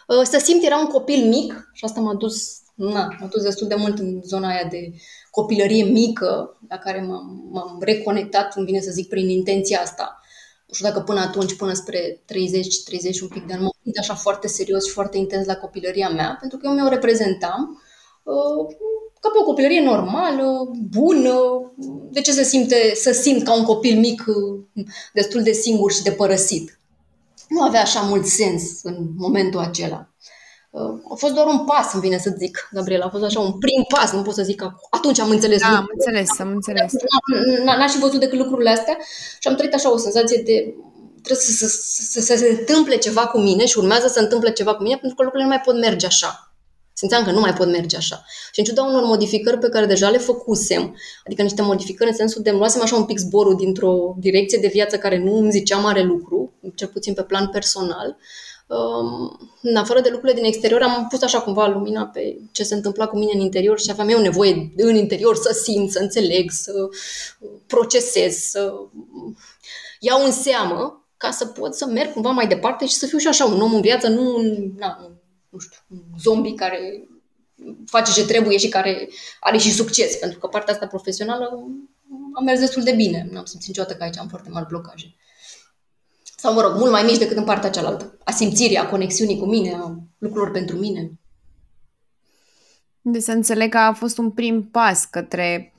[0.07, 3.69] Uh, să simt, era un copil mic și asta m-a dus, na, m-a dus destul
[3.69, 4.93] de mult în zona aia de
[5.31, 10.19] copilărie mică, la care m-am, m-am reconectat, îmi vine să zic, prin intenția asta
[10.70, 14.14] nu știu dacă până atunci, până spre 30, 30 un pic de ani, m-am așa
[14.14, 17.83] foarte serios și foarte intens la copilăria mea, pentru că eu mi-o reprezentam
[18.22, 18.74] uh,
[19.20, 21.72] ca pe o copilărie normală, bună,
[22.11, 26.02] de ce să, simte, să simt ca un copil mic uh, destul de singur și
[26.02, 26.78] de părăsit.
[27.48, 30.09] Nu avea așa mult sens în momentul acela.
[31.11, 33.04] A fost doar un pas, îmi vine să zic, Gabriela.
[33.04, 35.61] A fost așa un prim pas, nu pot să zic că atunci am înțeles.
[35.61, 36.92] Da, am înțeles, am înțeles.
[37.64, 38.98] N-am și văzut decât lucrurile astea
[39.38, 40.74] și am trăit așa o senzație de
[41.22, 41.66] trebuie să, să,
[42.11, 45.16] să, să se întâmple ceva cu mine și urmează să întâmple ceva cu mine pentru
[45.16, 46.54] că lucrurile nu mai pot merge așa.
[46.92, 48.24] Simțeam că nu mai pot merge așa.
[48.52, 52.42] Și în ciuda unor modificări pe care deja le făcusem, adică niște modificări în sensul
[52.42, 55.76] de îmi luasem așa un pic zborul dintr-o direcție de viață care nu îmi zicea
[55.76, 58.49] mare lucru, cel puțin pe plan personal, uh,
[59.62, 63.06] în afară de lucrurile din exterior, am pus așa cumva lumina pe ce se întâmpla
[63.06, 66.72] cu mine în interior și aveam eu nevoie în interior să simt, să înțeleg, să
[67.66, 68.74] procesez, să
[69.98, 73.28] iau în seamă ca să pot să merg cumva mai departe și să fiu și
[73.28, 75.11] așa un om în viață, nu un, na,
[75.48, 77.09] nu știu, un zombie care
[77.87, 79.09] face ce trebuie și care
[79.40, 81.64] are și succes, pentru că partea asta profesională
[82.35, 83.28] a mers destul de bine.
[83.30, 85.14] Nu am simțit niciodată că aici am foarte mari blocaje.
[86.40, 88.18] Sau, mă rog, mult mai mici decât în partea cealaltă.
[88.24, 91.12] A simțirii, a conexiunii cu mine, a lucrurilor pentru mine.
[93.00, 95.74] Deci să înțeleg că a fost un prim pas către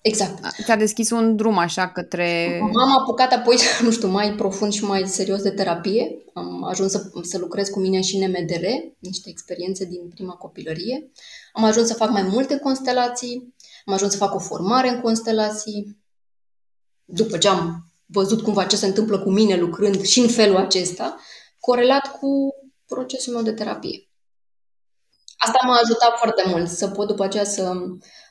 [0.00, 0.62] Exact.
[0.62, 2.58] Ți-a deschis un drum așa către...
[2.60, 6.24] M-am apucat apoi, nu știu, mai profund și mai serios de terapie.
[6.34, 8.64] Am ajuns să, să lucrez cu mine și în MDR,
[8.98, 11.10] niște experiențe din prima copilărie.
[11.52, 13.54] Am ajuns să fac mai multe constelații,
[13.84, 15.98] am ajuns să fac o formare în constelații.
[17.04, 21.16] După ce am văzut cumva ce se întâmplă cu mine lucrând și în felul acesta,
[21.60, 22.54] corelat cu
[22.86, 24.10] procesul meu de terapie.
[25.36, 27.72] Asta m-a ajutat foarte mult, să pot după aceea să,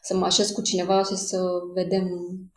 [0.02, 1.40] să mă așez cu cineva și să
[1.74, 2.08] vedem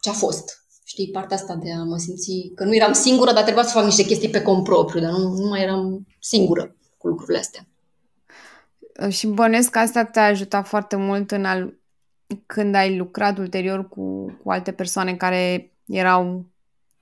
[0.01, 0.67] ce a fost.
[0.85, 3.85] Știi, partea asta de a mă simți că nu eram singură, dar trebuia să fac
[3.85, 7.67] niște chestii pe cont propriu, dar nu, nu mai eram singură cu lucrurile astea.
[9.09, 11.79] Și bănesc că asta te-a ajutat foarte mult în al,
[12.47, 16.47] când ai lucrat ulterior cu, cu alte persoane care erau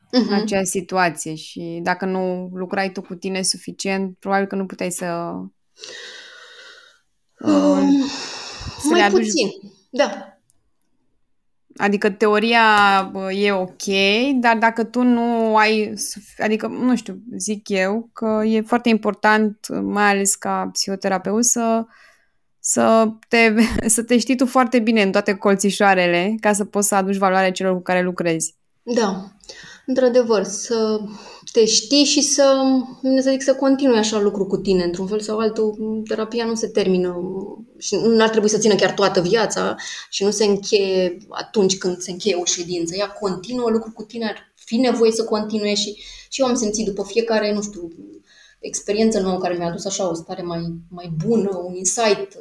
[0.07, 0.19] uh-huh.
[0.19, 0.33] în mhm.
[0.33, 5.35] acea situație și dacă nu lucrai tu cu tine suficient, probabil că nu puteai să
[7.41, 8.07] Um,
[8.81, 9.21] să mai aduci...
[9.21, 9.49] puțin,
[9.91, 10.31] da.
[11.77, 12.63] Adică teoria
[13.31, 13.83] e ok,
[14.35, 15.95] dar dacă tu nu ai,
[16.39, 21.85] adică, nu știu, zic eu că e foarte important, mai ales ca psihoterapeut, să,
[22.59, 23.55] să, te,
[23.95, 27.51] să te știi tu foarte bine în toate colțișoarele ca să poți să aduci valoare
[27.51, 28.55] celor cu care lucrezi.
[28.83, 29.33] Da,
[29.87, 31.01] într-adevăr, să
[31.53, 32.63] te știi și să,
[33.21, 36.03] să zic, să continui așa lucru cu tine, într-un fel sau altul.
[36.09, 37.17] Terapia nu se termină
[37.79, 39.75] și nu ar trebui să țină chiar toată viața
[40.11, 42.95] și nu se încheie atunci când se încheie o ședință.
[42.97, 46.85] Ea continuă lucru cu tine, ar fi nevoie să continue și, și eu am simțit
[46.85, 47.89] după fiecare, nu știu,
[48.59, 52.39] experiență nouă care mi-a adus așa o stare mai, mai bună, un insight,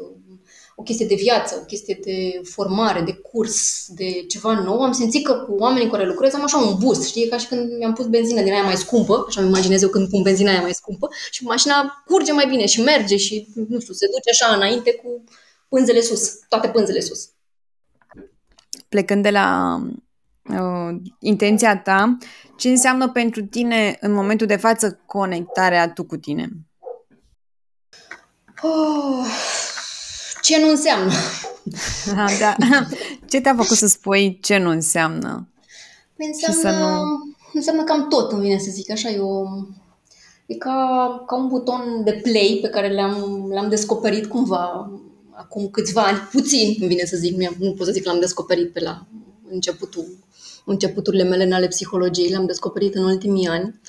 [0.76, 5.26] o chestie de viață, o chestie de formare, de curs, de ceva nou, am simțit
[5.26, 7.94] că cu oamenii cu care lucrez am așa un boost, știi, ca și când mi-am
[7.94, 10.74] pus benzină din aia mai scumpă, așa îmi imaginez eu când pun benzina aia mai
[10.74, 14.94] scumpă și mașina curge mai bine și merge și, nu știu, se duce așa înainte
[14.94, 15.24] cu
[15.70, 17.30] pânzele sus, toate pânzele sus.
[18.90, 19.80] Plecând de la
[20.44, 22.18] uh, intenția ta,
[22.58, 26.50] ce înseamnă pentru tine în momentul de față conectarea tu cu tine?
[28.62, 29.26] Oh,
[30.46, 31.12] ce nu înseamnă.
[32.16, 32.26] Da,
[32.70, 32.88] da.
[33.30, 35.48] Ce te-a făcut să spui ce nu înseamnă?
[36.16, 37.02] Păi înseamnă, să nu...
[37.54, 39.10] înseamnă cam tot, îmi vine să zic așa.
[39.10, 39.48] Eu,
[40.46, 44.92] e ca, ca un buton de play pe care l-am, l-am descoperit cumva
[45.32, 48.72] acum câțiva ani, puțin, îmi vine să zic, nu pot să zic că l-am descoperit
[48.72, 49.06] pe la
[49.50, 50.18] începutul,
[50.66, 53.80] începuturile mele în ale psihologiei, l-am descoperit în ultimii ani.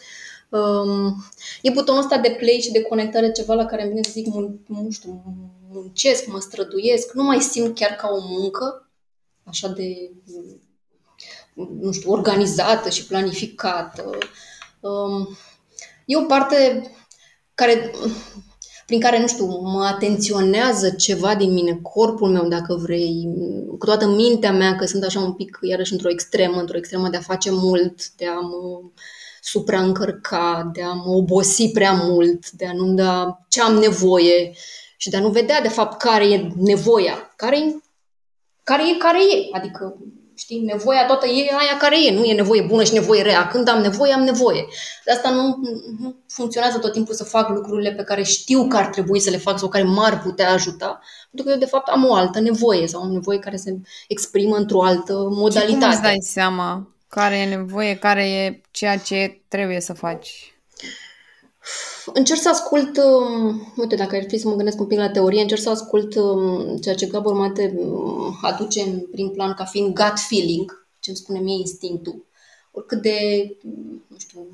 [0.48, 1.24] Um,
[1.62, 4.26] e butonul ăsta de play și de conectare, ceva la care îmi vine să zic,
[4.66, 5.22] nu știu,
[5.76, 8.90] muncesc, mă străduiesc, nu mai simt chiar ca o muncă,
[9.44, 10.10] așa de,
[11.80, 14.18] nu știu, organizată și planificată.
[14.80, 15.36] Um,
[16.04, 16.90] e o parte
[17.54, 17.90] care,
[18.86, 23.28] prin care, nu știu, mă atenționează ceva din mine, corpul meu, dacă vrei,
[23.78, 27.16] cu toată mintea mea, că sunt așa un pic, iarăși, într-o extremă, într-o extremă de
[27.16, 28.80] a face mult, de a mă
[29.40, 34.56] supraîncărca, de a mă obosi prea mult, de a nu da ce am nevoie
[34.96, 37.74] și de a nu vedea, de fapt, care e nevoia, care e,
[38.64, 39.48] care e, care e.
[39.52, 39.96] Adică,
[40.34, 43.46] știi, nevoia toată e aia care e, nu e nevoie bună și nevoie rea.
[43.46, 44.66] Când am nevoie, am nevoie.
[45.04, 45.56] De asta nu,
[45.98, 49.36] nu funcționează tot timpul să fac lucrurile pe care știu că ar trebui să le
[49.36, 52.86] fac sau care m-ar putea ajuta, pentru că eu, de fapt, am o altă nevoie
[52.86, 53.76] sau o nevoie care se
[54.08, 55.72] exprimă într-o altă modalitate.
[55.72, 60.54] Și cum îți dai seama care e nevoie, care e ceea ce trebuie să faci?
[62.12, 65.40] Încerc să ascult, um, uite, dacă ar fi să mă gândesc un pic la teorie,
[65.40, 69.94] încerc să ascult um, ceea ce Gabor Mate um, aduce în prim plan ca fiind
[69.94, 72.24] gut feeling, ce îmi spune mie instinctul.
[72.70, 73.18] Oricât de,
[74.06, 74.46] nu știu,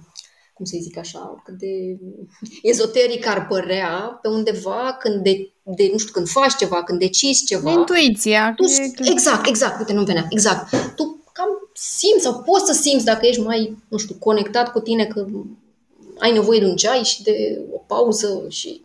[0.54, 1.98] cum să zic așa, oricât de
[2.62, 7.44] ezoteric ar părea, pe undeva când de, de nu știu, când faci ceva, când decizi
[7.44, 7.70] ceva.
[7.70, 8.52] Intuiția.
[8.56, 8.64] Tu,
[9.10, 10.70] exact, exact, uite, nu venea, exact.
[10.96, 15.04] Tu cam simți sau poți să simți dacă ești mai, nu știu, conectat cu tine,
[15.04, 15.26] că
[16.22, 18.84] ai nevoie de un ceai și de o pauză și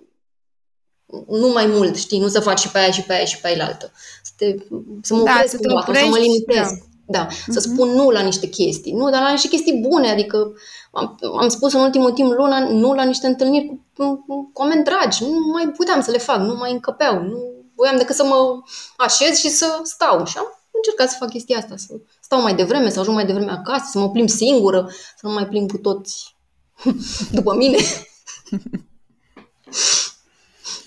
[1.28, 3.48] nu mai mult, știi, nu să faci și pe aia și pe aia și pe
[3.48, 3.92] aia altă.
[4.24, 4.56] Să, te,
[5.02, 6.56] să mă da, opresc să, cumva, oprești, să mă limitez.
[6.56, 6.86] Da.
[7.10, 7.50] Da, uh-huh.
[7.50, 8.94] să spun nu la niște chestii.
[8.94, 10.54] Nu, dar la niște chestii bune, adică
[10.92, 14.84] am, am spus în ultimul timp luna nu la niște întâlniri cu, cu, cu oameni
[14.84, 15.24] dragi.
[15.24, 17.22] Nu mai puteam să le fac, nu mai încăpeau.
[17.22, 17.38] Nu
[17.76, 18.62] voiam decât să mă
[18.98, 20.26] așez și să stau.
[20.26, 23.52] Și am încercat să fac chestia asta, să stau mai devreme, să ajung mai devreme
[23.52, 26.37] acasă, să mă plimb singură, să nu mai plimb cu toți
[27.32, 27.78] după mine.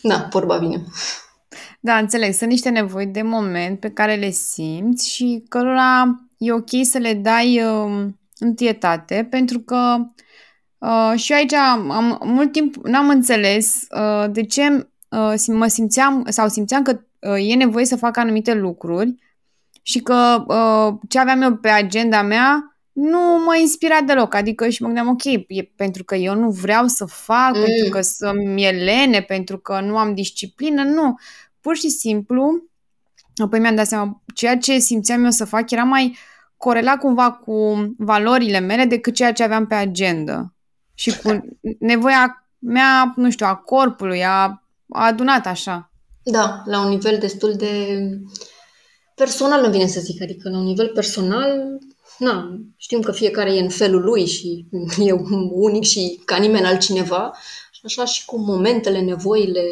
[0.03, 0.85] da, vorba vine.
[1.81, 2.33] Da, înțeleg.
[2.33, 7.15] Sunt niște nevoi de moment pe care le simți și cărora e ok să le
[7.15, 8.07] dai uh,
[8.39, 9.97] întietate pentru că
[10.81, 16.49] Uh, și aici am mult timp n-am înțeles uh, de ce uh, mă simțeam sau
[16.49, 19.15] simțeam că uh, e nevoie să fac anumite lucruri
[19.83, 24.35] și că uh, ce aveam eu pe agenda mea nu mă inspira deloc.
[24.35, 27.65] Adică și mă gândeam, ok, e pentru că eu nu vreau să fac, mm.
[27.65, 31.15] pentru că să-mi e lene, pentru că nu am disciplină, nu.
[31.61, 32.65] Pur și simplu,
[33.43, 36.17] apoi mi-am dat seama, ceea ce simțeam eu să fac era mai
[36.57, 40.55] corelat cumva cu valorile mele decât ceea ce aveam pe agenda.
[40.95, 41.45] Și cu
[41.79, 45.91] nevoia mea, nu știu, a corpului, a, a adunat așa.
[46.23, 47.99] Da, la un nivel destul de
[49.15, 51.79] personal, îmi vine să zic, adică la un nivel personal,
[52.21, 54.67] na, știm că fiecare e în felul lui și
[55.09, 55.13] e
[55.51, 57.33] unic și ca nimeni altcineva,
[57.71, 59.65] și așa și cu momentele, nevoile,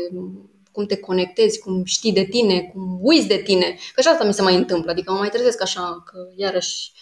[0.73, 3.79] cum te conectezi, cum știi de tine, cum uiți de tine.
[3.95, 6.93] Că și asta mi se mai întâmplă, adică mă mai trezesc așa, că iarăși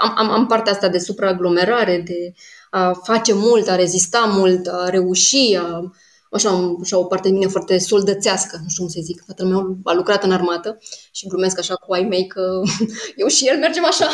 [0.00, 2.32] am, am, am partea asta de supraaglomerare, de
[2.70, 5.92] a face mult, a rezista mult, a reuși, a
[6.30, 9.22] așa, așa o parte de mine foarte soldățească, nu știu cum să zic.
[9.26, 10.78] Tatăl meu a lucrat în armată
[11.12, 12.60] și glumesc așa cu ai mei că
[13.16, 14.08] eu și el mergem așa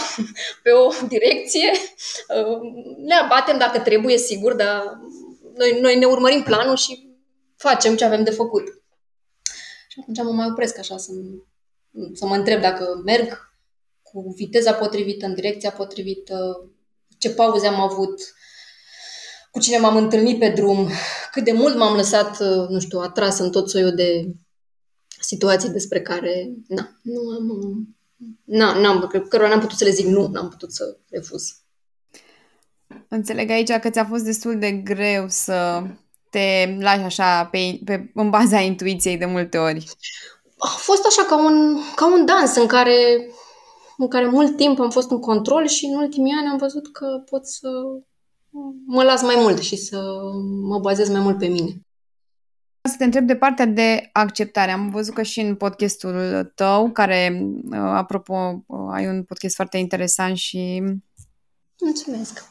[0.62, 1.70] pe o direcție.
[2.96, 5.00] Ne abatem dacă trebuie, sigur, dar
[5.56, 7.08] noi, noi ne urmărim planul și
[7.56, 8.64] facem ce avem de făcut.
[9.88, 11.10] Și atunci mă mai opresc așa să,
[12.12, 13.52] să mă întreb dacă merg
[14.02, 16.66] cu viteza potrivită, în direcția potrivită,
[17.18, 18.34] ce pauze am avut,
[19.52, 20.88] cu cine m-am întâlnit pe drum,
[21.32, 24.32] cât de mult m-am lăsat, uh, nu știu, atras în tot soiul de
[25.20, 27.48] situații despre care, na, nu am,
[28.44, 31.56] na, n-am, cărora n-am putut să le zic nu, n-am putut să refuz.
[33.08, 35.82] Înțeleg aici că ți-a fost destul de greu să
[36.30, 39.90] te lași așa pe, pe, în baza intuiției de multe ori.
[40.58, 43.26] A fost așa ca un, ca un dans în care,
[43.96, 47.06] în care mult timp am fost în control și în ultimii ani am văzut că
[47.30, 47.68] pot să
[48.86, 50.20] mă las mai mult și să
[50.62, 51.80] mă bazez mai mult pe mine.
[52.88, 54.70] Să te întreb de partea de acceptare.
[54.70, 59.76] Am văzut că și în podcastul tău, care, uh, apropo, uh, ai un podcast foarte
[59.76, 60.82] interesant și...
[61.80, 62.50] Mulțumesc!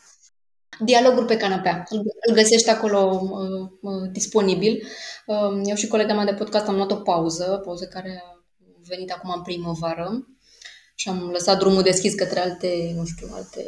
[0.80, 1.84] Dialoguri pe canapea.
[2.28, 4.88] Îl găsești acolo uh, uh, disponibil.
[5.26, 8.44] Uh, eu și colega mea de podcast am luat o pauză, pauză care a
[8.88, 10.28] venit acum în primăvară
[10.96, 13.64] și am lăsat drumul deschis către alte, nu știu, alte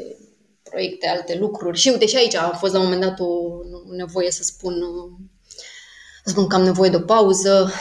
[0.69, 1.77] proiecte, alte lucruri.
[1.77, 3.27] Și uite, și aici a fost la un moment dat o
[3.95, 4.73] nevoie să spun,
[6.23, 7.71] să spun că am nevoie de o pauză,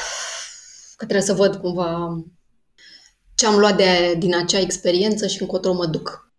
[0.97, 2.23] că trebuie să văd cumva
[3.35, 6.31] ce am luat de, din acea experiență și încotro mă duc.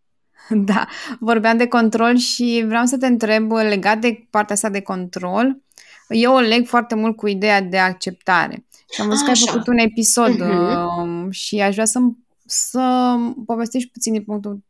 [0.49, 0.87] Da,
[1.19, 5.61] vorbeam de control și vreau să te întreb legat de partea asta de control.
[6.07, 8.65] Eu o leg foarte mult cu ideea de acceptare.
[8.93, 11.29] Și am văzut că ai făcut un episod uh-huh.
[11.29, 11.99] și aș vrea să,
[12.45, 14.63] să povestești puțin din punctul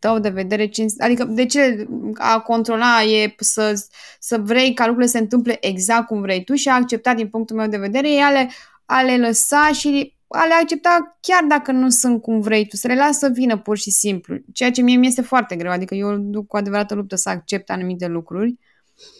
[0.00, 3.84] tău de vedere, adică de ce a controla e să,
[4.18, 7.56] să vrei ca lucrurile se întâmple exact cum vrei tu și a accepta din punctul
[7.56, 8.50] meu de vedere e a le,
[8.84, 12.86] a le lăsa și a le accepta chiar dacă nu sunt cum vrei tu, să
[12.86, 15.94] le lasă să vină pur și simplu, ceea ce mie mi este foarte greu, adică
[15.94, 18.58] eu duc cu adevărată luptă să accept anumite lucruri.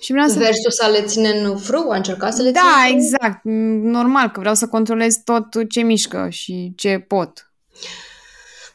[0.00, 0.38] Și vreau să...
[0.38, 3.40] Versus să le ține în frâu, a încercat să le Da, exact.
[3.82, 7.52] Normal că vreau să controlez tot ce mișcă și ce pot.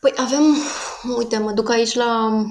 [0.05, 0.57] Păi avem,
[1.17, 2.41] uite, mă duc aici la,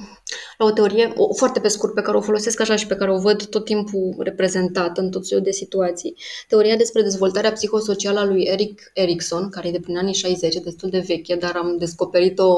[0.59, 3.13] la o teorie, o, foarte pe scurt, pe care o folosesc așa și pe care
[3.13, 6.17] o văd tot timpul reprezentată în tot felul de situații.
[6.49, 10.91] Teoria despre dezvoltarea psihosocială a lui Eric Erikson, care e de prin anii 60, destul
[10.91, 12.55] de veche, dar am descoperit-o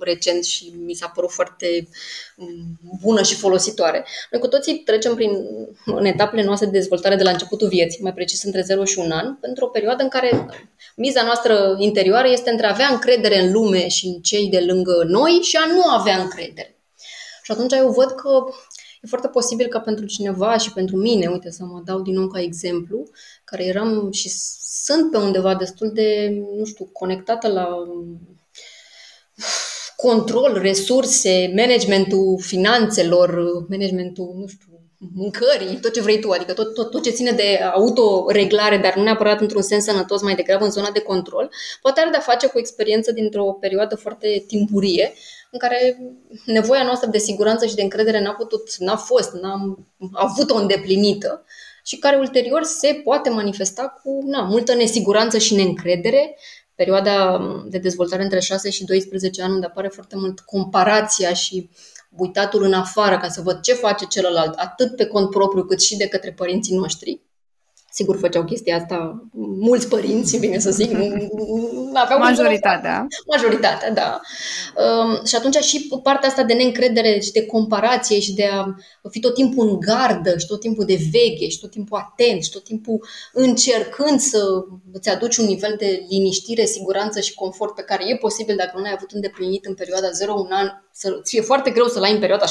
[0.00, 1.88] recent și mi s-a părut foarte
[2.36, 4.06] mm, bună și folositoare.
[4.30, 5.30] Noi cu toții trecem prin
[5.84, 9.14] în etapele noastre de dezvoltare de la începutul vieții, mai precis între 0 și 1
[9.14, 10.46] an, pentru o perioadă în care
[10.96, 15.04] miza noastră interioară este între a avea încredere în lume și în cei de lângă
[15.06, 16.73] noi și a nu avea încredere.
[17.44, 18.44] Și atunci eu văd că
[19.02, 22.28] e foarte posibil ca pentru cineva și pentru mine, uite să mă dau din nou
[22.28, 23.08] ca exemplu,
[23.44, 24.28] care eram și
[24.84, 26.28] sunt pe undeva destul de,
[26.58, 27.68] nu știu, conectată la
[29.96, 34.73] control, resurse, managementul finanțelor, managementul, nu știu,
[35.14, 39.02] mâncării, tot ce vrei tu, adică tot, tot, tot ce ține de autoreglare, dar nu
[39.02, 41.50] neapărat într-un sens sănătos, mai degrabă în zona de control,
[41.82, 45.12] poate are de-a face cu o experiență dintr-o perioadă foarte timpurie,
[45.50, 45.98] în care
[46.46, 51.44] nevoia noastră de siguranță și de încredere n-a putut, n-a fost, n-am avut-o îndeplinită
[51.84, 56.36] și care ulterior se poate manifesta cu na, multă nesiguranță și neîncredere,
[56.74, 61.70] perioada de dezvoltare între 6 și 12 ani, unde apare foarte mult comparația și
[62.16, 65.96] uitatul în afară ca să văd ce face celălalt, atât pe cont propriu cât și
[65.96, 67.20] de către părinții noștri.
[67.94, 73.06] Sigur, făceau chestia asta mulți părinți, bine să zic, nu, aveau Majoritatea.
[73.26, 74.20] Majoritatea, da.
[74.76, 78.74] Um, și atunci și partea asta de neîncredere și de comparație și de a
[79.10, 82.50] fi tot timpul în gardă și tot timpul de veche și tot timpul atent și
[82.50, 88.04] tot timpul încercând să îți aduci un nivel de liniștire, siguranță și confort pe care
[88.08, 91.70] e posibil dacă nu ai avut îndeplinit în perioada 0 un an, să fie foarte
[91.70, 92.50] greu să-l ai în perioada 6-12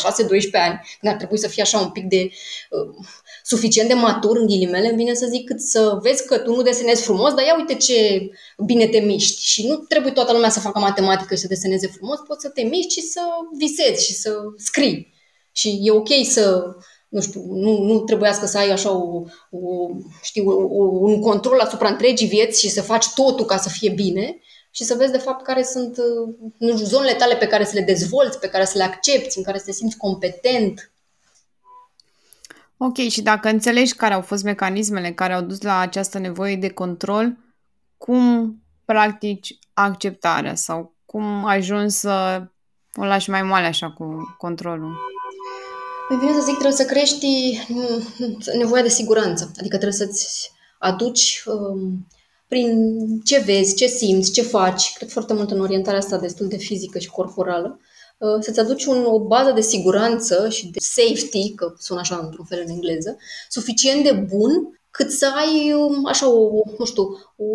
[0.52, 2.30] ani, când ar trebui să fie așa un pic de
[2.70, 3.06] uh,
[3.44, 6.62] suficient de matur, în ghilimele, îmi vine să zic, cât să vezi că tu nu
[6.62, 8.30] desenezi frumos, dar ia uite ce
[8.66, 9.42] bine te miști.
[9.44, 12.62] Și nu trebuie toată lumea să facă matematică și să deseneze frumos, poți să te
[12.62, 13.22] miști și să
[13.58, 15.14] visezi și să scrii.
[15.52, 16.76] Și e ok să,
[17.10, 19.90] nu știu, nu, nu trebuiască să ai așa o, o,
[20.22, 24.38] știu, o, un control asupra întregii vieți și să faci totul ca să fie bine
[24.76, 25.98] și să vezi de fapt care sunt
[26.58, 29.44] nu știu, zonele tale pe care să le dezvolți, pe care să le accepti, în
[29.44, 30.94] care să te simți competent,
[32.86, 36.70] Ok, și dacă înțelegi care au fost mecanismele care au dus la această nevoie de
[36.70, 37.38] control,
[37.98, 38.56] cum
[38.86, 42.44] practici acceptarea sau cum ajungi să
[42.96, 44.96] o lași mai moale așa cu controlul?
[46.10, 49.52] Mai bine să zic, trebuie să crești mm, nevoia de siguranță.
[49.60, 52.08] Adică trebuie să-ți aduci um,
[52.54, 54.94] prin ce vezi, ce simți, ce faci.
[54.94, 57.80] Cred foarte mult în orientarea asta destul de fizică și corporală.
[58.18, 62.46] Uh, să-ți aduci un, o bază de siguranță și de safety, că sună așa într-un
[62.46, 63.18] fel în engleză,
[63.50, 67.04] suficient de bun cât să ai um, așa o, nu știu,
[67.36, 67.46] o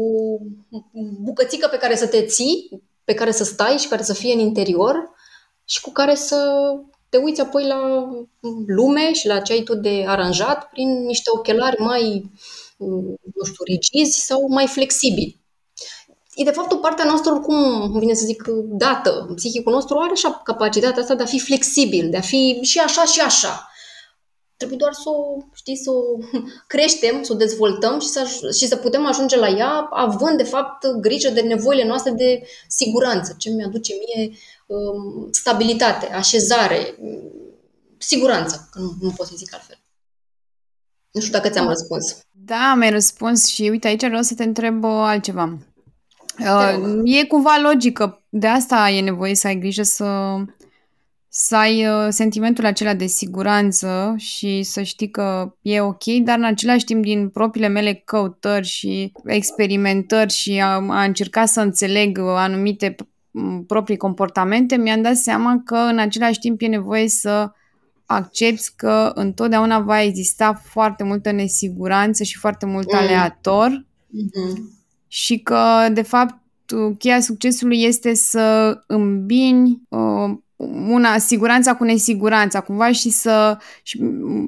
[1.23, 4.39] bucățică pe care să te ții, pe care să stai și care să fie în
[4.39, 5.11] interior
[5.65, 6.61] și cu care să
[7.09, 8.09] te uiți apoi la
[8.67, 12.31] lume și la ce ai tu de aranjat prin niște ochelari mai,
[13.35, 15.41] nu știu, rigizi sau mai flexibili
[16.39, 19.33] e de fapt o parte a noastră oricum, vine să zic, dată.
[19.35, 23.05] Psihicul nostru are așa capacitatea asta de a fi flexibil, de a fi și așa
[23.05, 23.71] și așa.
[24.57, 26.03] Trebuie doar să o, știi, să o
[26.73, 30.87] creștem, să o dezvoltăm și să, și să putem ajunge la ea având, de fapt,
[31.01, 33.35] grijă de nevoile noastre de siguranță.
[33.39, 34.31] Ce mi-aduce mie
[34.67, 36.99] um, stabilitate, așezare,
[37.99, 39.79] siguranță, că nu, nu pot să zic altfel.
[41.13, 41.71] Nu știu dacă ți-am da.
[41.71, 42.21] răspuns.
[42.31, 45.59] Da, mi-ai răspuns și uite, aici vreau să te întreb uh, altceva.
[46.39, 48.23] Uh, e cumva logică.
[48.29, 50.37] De asta e nevoie să ai grijă să,
[51.29, 56.45] să ai uh, sentimentul acela de siguranță și să știi că e ok, dar în
[56.45, 62.95] același timp din propriile mele căutări și experimentări și a, a încerca să înțeleg anumite
[63.67, 67.53] proprii comportamente, mi-am dat seama că în același timp e nevoie să
[68.09, 72.99] accepti că întotdeauna va exista foarte multă nesiguranță și foarte mult mm.
[72.99, 73.87] aleator.
[74.09, 74.77] Mm-hmm
[75.09, 76.35] și că, de fapt,
[76.99, 80.37] cheia succesului este să îmbini uh,
[80.89, 83.99] una, siguranța cu nesiguranța, cumva, și să, și,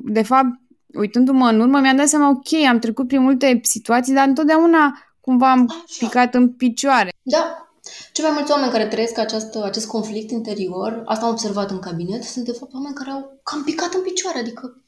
[0.04, 0.48] de fapt,
[0.94, 5.50] uitându-mă în urmă, mi-am dat seama, ok, am trecut prin multe situații, dar întotdeauna cumva
[5.50, 6.06] am Așa.
[6.06, 7.10] picat în picioare.
[7.22, 7.69] Da.
[8.12, 12.22] Cei mai mulți oameni care trăiesc această, acest conflict interior, asta am observat în cabinet,
[12.22, 14.82] sunt de fapt oameni care au cam picat în picioare, adică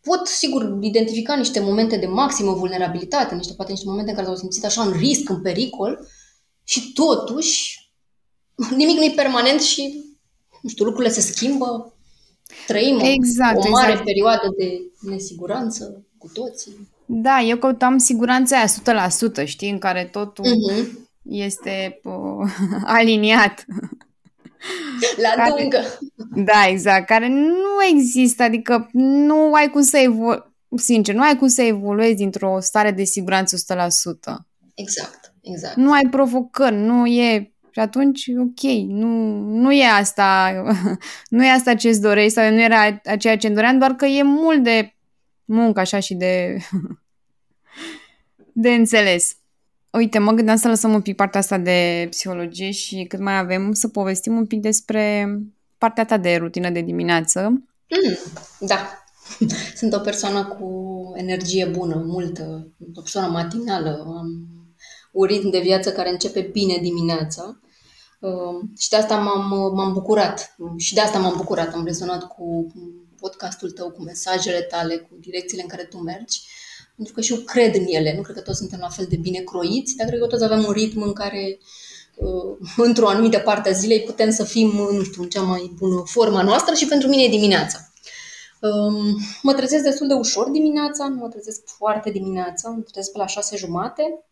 [0.00, 4.36] pot, sigur, identifica niște momente de maximă vulnerabilitate, niște, poate niște momente în care s-au
[4.36, 6.08] simțit așa în risc, în pericol
[6.64, 7.90] și totuși
[8.76, 10.04] nimic nu e permanent și,
[10.62, 11.94] nu știu, lucrurile se schimbă,
[12.66, 14.04] trăim exact, o mare exact.
[14.04, 16.90] perioadă de nesiguranță cu toții.
[17.06, 19.10] Da, eu căutam siguranța aia
[19.42, 21.01] 100%, știi, în care totul uh-huh.
[21.22, 22.50] Este uh,
[22.84, 23.64] aliniat.
[25.16, 25.78] La care, dungă.
[26.34, 30.44] Da, exact, care nu există, adică nu ai cum să evoluezi,
[30.76, 33.60] sincer, nu ai cum să evoluezi dintr-o stare de siguranță 100%.
[34.74, 35.76] Exact, exact.
[35.76, 40.52] Nu ai provocări, nu e și atunci, ok, nu, nu e asta,
[41.28, 44.22] nu e asta ce-ți dorești sau nu era ceea ce îmi doream, doar că e
[44.22, 44.94] mult de
[45.44, 46.56] muncă așa și de,
[48.64, 49.36] de înțeles.
[49.92, 53.72] Uite, mă gândeam să lăsăm un pic partea asta de psihologie și cât mai avem
[53.72, 55.28] să povestim un pic despre
[55.78, 57.40] partea ta de rutină de dimineață.
[57.48, 58.18] Mm,
[58.58, 59.04] da.
[59.80, 60.68] Sunt o persoană cu
[61.16, 64.04] energie bună, multă, o persoană matinală.
[64.06, 64.46] Am
[65.12, 67.60] un ritm de viață care începe bine dimineața.
[68.18, 70.56] Uh, și de asta m-am, m-am bucurat.
[70.76, 71.74] Și de asta m-am bucurat.
[71.74, 72.66] Am rezonat cu
[73.20, 76.40] podcastul tău, cu mesajele tale, cu direcțiile în care tu mergi.
[76.96, 78.14] Pentru că și eu cred în ele.
[78.16, 80.64] Nu cred că toți suntem la fel de bine croiți, dar cred că toți avem
[80.64, 81.58] un ritm în care
[82.16, 86.02] uh, într-o anumită parte a zilei putem să fim, nu știu, în cea mai bună
[86.06, 87.78] forma noastră și pentru mine e dimineața.
[88.60, 93.18] Um, mă trezesc destul de ușor dimineața, nu mă trezesc foarte dimineața, mă trezesc pe
[93.18, 94.24] la șase jumate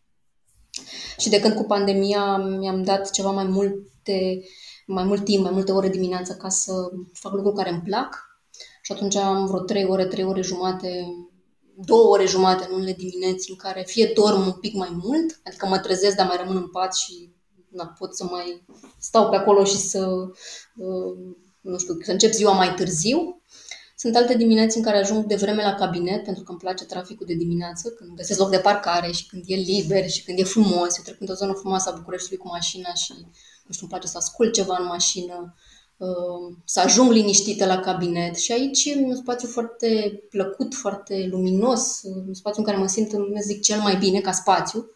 [1.17, 4.43] și de când cu pandemia mi-am dat ceva mai multe,
[4.85, 6.73] mai mult timp, mai multe ore dimineața ca să
[7.13, 8.39] fac lucruri care îmi plac
[8.81, 11.05] și atunci am vreo trei ore, trei ore jumate
[11.85, 15.65] două ore jumate în unele dimineți în care fie dorm un pic mai mult, adică
[15.65, 17.29] mă trezesc, dar mai rămân în pat și
[17.69, 18.65] na, pot să mai
[18.99, 20.07] stau pe acolo și să,
[20.75, 23.41] uh, nu știu, să încep ziua mai târziu.
[23.95, 27.25] Sunt alte dimineți în care ajung de vreme la cabinet, pentru că îmi place traficul
[27.25, 30.97] de dimineață, când găsesc loc de parcare și când e liber și când e frumos.
[30.97, 33.13] Eu trec într-o zonă frumoasă a Bucureștiului cu mașina și,
[33.65, 35.70] nu știu, îmi place să ascult ceva în mașină, uh,
[36.65, 38.37] să ajung liniștită la cabinet.
[38.37, 43.13] Și aici e un spațiu foarte plăcut, foarte luminos, un spațiu în care mă simt,
[43.13, 44.89] nu zic, cel mai bine ca spațiu,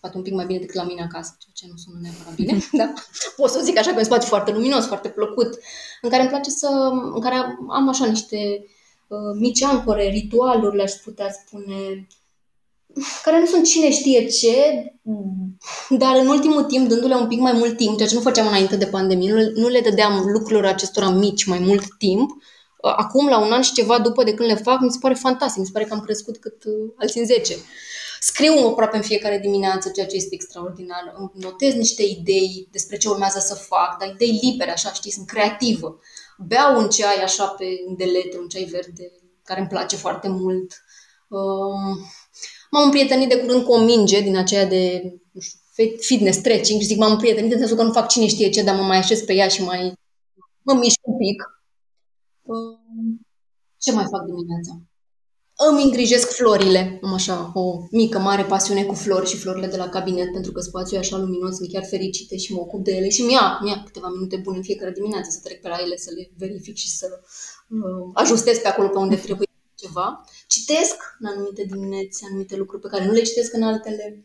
[0.00, 2.58] poate un pic mai bine decât la mine acasă, ceea ce nu sună neapărat bine,
[2.80, 2.92] da?
[3.36, 5.58] pot să zic așa că e un spațiu foarte luminos, foarte plăcut,
[6.02, 6.68] în care îmi place să,
[7.14, 7.34] în care
[7.68, 8.64] am așa niște
[9.06, 12.06] uh, mici ancore, ritualuri, le-aș putea spune,
[13.22, 14.84] care nu sunt cine știe ce,
[15.88, 18.76] dar în ultimul timp, dându-le un pic mai mult timp, ceea ce nu făceam înainte
[18.76, 23.38] de pandemie, nu, nu le dădeam lucrurilor acestora mici mai mult timp, uh, acum, la
[23.38, 25.72] un an și ceva după de când le fac, mi se pare fantastic, mi se
[25.72, 27.56] pare că am crescut cât uh, alții în 10.
[28.20, 31.14] Scriu aproape în fiecare dimineață, ceea ce este extraordinar.
[31.16, 35.26] Îmi notez niște idei despre ce urmează să fac, dar idei libere, așa, știi, sunt
[35.26, 35.98] creativă.
[36.38, 37.64] Beau un ceai așa pe
[37.96, 39.12] deletă, un ceai verde,
[39.44, 40.84] care îmi place foarte mult.
[41.28, 42.06] Um,
[42.74, 44.82] m-am împrietenit de curând cu o minge din aceea de,
[45.32, 45.58] nu știu,
[46.00, 48.74] fitness, stretching și zic m-am împrietenit în sensul că nu fac cine știe ce, dar
[48.76, 49.92] mă mai așez pe ea și mai
[50.62, 51.38] mă mișc un pic.
[52.42, 53.26] Um,
[53.78, 54.72] ce mai fac dimineața?
[55.68, 56.98] Îmi îngrijesc florile.
[57.02, 60.60] Am așa o mică, mare pasiune cu flori și florile de la cabinet, pentru că
[60.60, 63.82] spațiul e așa luminos, sunt chiar fericite și mă ocup de ele și mi-a, mi
[63.84, 66.88] câteva minute bune în fiecare dimineață să trec pe la ele, să le verific și
[66.88, 67.06] să
[67.68, 69.48] uh, ajustez pe acolo pe unde trebuie
[69.86, 70.24] ceva.
[70.46, 74.24] Citesc în anumite dimineți anumite lucruri pe care nu le citesc în altele.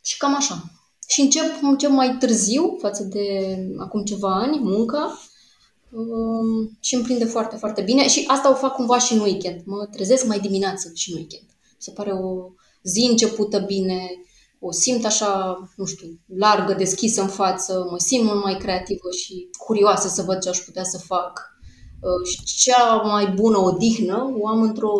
[0.00, 0.62] Și cam așa.
[1.08, 5.18] Și încep, încep mai târziu față de acum ceva ani, munca,
[5.94, 9.60] Um, și îmi prinde foarte, foarte bine și asta o fac cumva și în weekend.
[9.64, 11.46] Mă trezesc mai dimineață și în weekend.
[11.78, 12.50] Se pare o
[12.82, 14.10] zi începută bine,
[14.60, 19.48] o simt așa, nu știu, largă, deschisă în față, mă simt mult mai creativă și
[19.58, 21.53] curioasă să văd ce aș putea să fac.
[22.04, 24.92] Uh, și cea mai bună odihnă o am într-o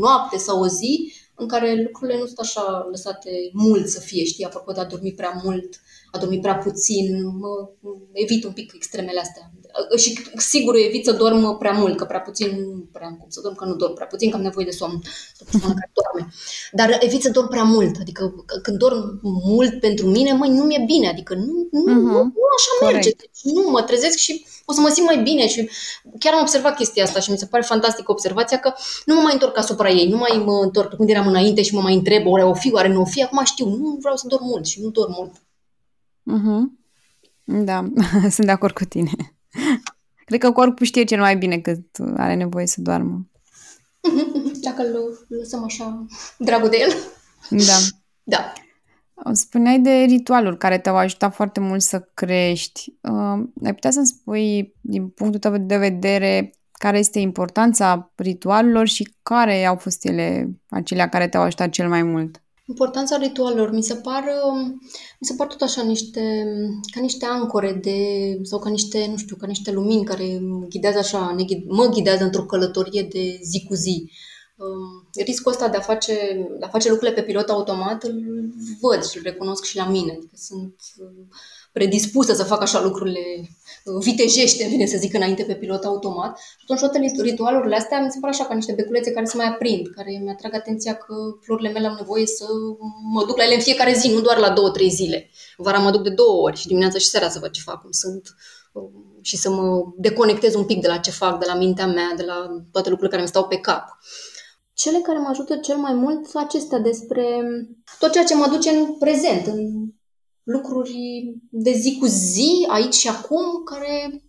[0.00, 4.44] noapte sau o zi în care lucrurile nu sunt așa lăsate mult să fie, știi,
[4.44, 5.80] apropo de a dormi prea mult,
[6.12, 7.70] a dormi prea puțin, mă,
[8.12, 9.50] evit un pic extremele astea.
[9.96, 13.40] Și sigur evit să dorm prea mult, că prea puțin nu prea am cum să
[13.40, 15.02] dorm, că nu dorm prea puțin, că am nevoie de somn,
[15.60, 16.32] care doarme.
[16.72, 20.82] Dar evit să dorm prea mult, adică când dorm mult pentru mine, măi, nu mi-e
[20.86, 22.02] bine, adică nu, nu, uh-huh.
[22.02, 22.94] nu, nu așa Corect.
[22.94, 23.10] merge.
[23.10, 25.70] Deci, nu, mă trezesc și o să mă simt mai bine și
[26.18, 28.72] chiar am observat chestia asta și mi se pare fantastică observația că
[29.04, 31.80] nu mă mai întorc asupra ei, nu mai mă întorc când eram înainte și mă
[31.80, 34.44] mai întreb, ore o fi, oare nu o fi, acum știu, nu vreau să dorm
[34.44, 35.32] mult și nu dorm mult.
[36.36, 36.84] Uh-huh.
[37.44, 37.84] Da,
[38.34, 39.35] sunt de acord cu tine.
[40.26, 43.26] Cred că corpul știe cel mai bine cât are nevoie să doarmă.
[44.66, 46.06] Dacă îl lăsăm așa,
[46.38, 46.92] dragul de el.
[47.50, 47.76] Da.
[48.28, 48.52] Da.
[49.32, 52.94] Spuneai de ritualuri care te-au ajutat foarte mult să crești.
[53.00, 59.14] Uh, ai putea să-mi spui, din punctul tău de vedere, care este importanța ritualelor și
[59.22, 62.42] care au fost ele, acelea care te-au ajutat cel mai mult?
[62.68, 64.24] Importanța ritualelor mi se par,
[65.20, 66.44] mi se par tot așa niște,
[66.90, 67.98] ca niște ancore de,
[68.42, 72.24] sau ca niște, nu știu, ca niște lumini care ghidează așa, ne ghid, mă ghidează
[72.24, 74.10] într-o călătorie de zi cu zi.
[74.56, 76.14] Um, riscul ăsta de a, face,
[76.58, 78.24] de a face lucrurile pe pilot automat îl
[78.80, 80.12] văd și îl recunosc și la mine.
[80.12, 80.74] Adică sunt
[81.78, 83.20] predispusă să fac așa lucrurile
[83.98, 86.38] vitejește, vine să zic, înainte pe pilot automat.
[86.38, 89.46] Și atunci toate ritualurile astea mi se pare așa ca niște beculețe care se mai
[89.46, 92.44] aprind, care mi-atrag atenția că florile mele au nevoie să
[93.12, 95.30] mă duc la ele în fiecare zi, nu doar la două, trei zile.
[95.56, 97.90] Vara mă duc de două ori și dimineața și seara să văd ce fac, cum
[97.90, 98.34] sunt
[99.22, 102.22] și să mă deconectez un pic de la ce fac, de la mintea mea, de
[102.22, 103.84] la toate lucrurile care mi stau pe cap.
[104.74, 107.24] Cele care mă ajută cel mai mult sunt acestea despre
[107.98, 109.88] tot ceea ce mă duce în prezent, în
[110.46, 114.22] lucruri de zi cu zi, aici și acum, care,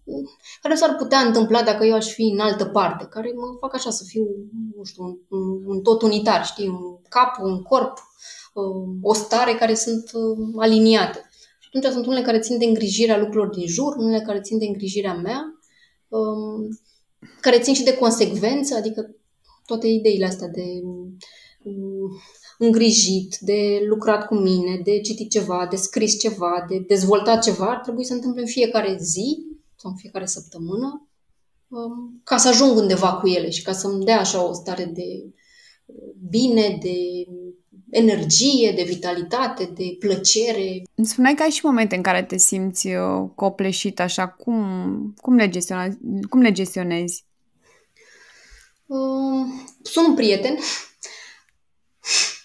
[0.61, 3.89] care s-ar putea întâmpla dacă eu aș fi în altă parte, care mă fac așa
[3.89, 4.25] să fiu,
[4.75, 7.97] nu știu, un, un tot unitar, știi, un cap, un corp,
[9.01, 11.29] o stare care sunt uh, aliniate.
[11.59, 14.65] Și atunci sunt unele care țin de îngrijirea lucrurilor din jur, unele care țin de
[14.65, 15.59] îngrijirea mea,
[16.07, 16.79] um,
[17.41, 19.15] care țin și de consecvență, adică
[19.65, 21.17] toate ideile astea de um,
[22.57, 27.79] îngrijit, de lucrat cu mine, de citit ceva, de scris ceva, de dezvoltat ceva, ar
[27.79, 29.45] trebui să întâmple în fiecare zi
[29.75, 31.07] sau în fiecare săptămână
[31.67, 35.25] um, ca să ajung undeva cu ele și ca să-mi dea așa o stare de
[36.29, 37.27] bine, de
[37.89, 40.83] energie, de vitalitate, de plăcere.
[40.95, 44.27] Îmi spuneai că ai și momente în care te simți uh, copleșit așa.
[44.27, 45.97] Cum, cum, le, gestionezi,
[46.29, 47.25] cum le gestionezi?
[48.85, 49.45] Uh,
[49.81, 50.57] sunt un prieten.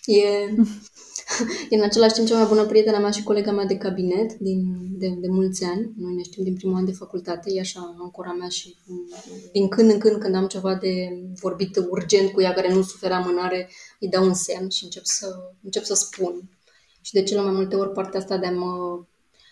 [0.05, 0.21] E,
[1.71, 4.63] e în același timp cea mai bună prietena mea și colega mea de cabinet din,
[4.99, 5.93] de, de mulți ani.
[5.97, 8.77] Noi ne știm din primul an de facultate, e așa ancora mea și
[9.53, 11.09] din când în când când am ceva de
[11.41, 15.27] vorbit urgent cu ea care nu suferă amânare, îi dau un semn și încep să,
[15.63, 16.51] încep să spun.
[17.01, 19.05] Și de cele mai multe ori partea asta de a mă,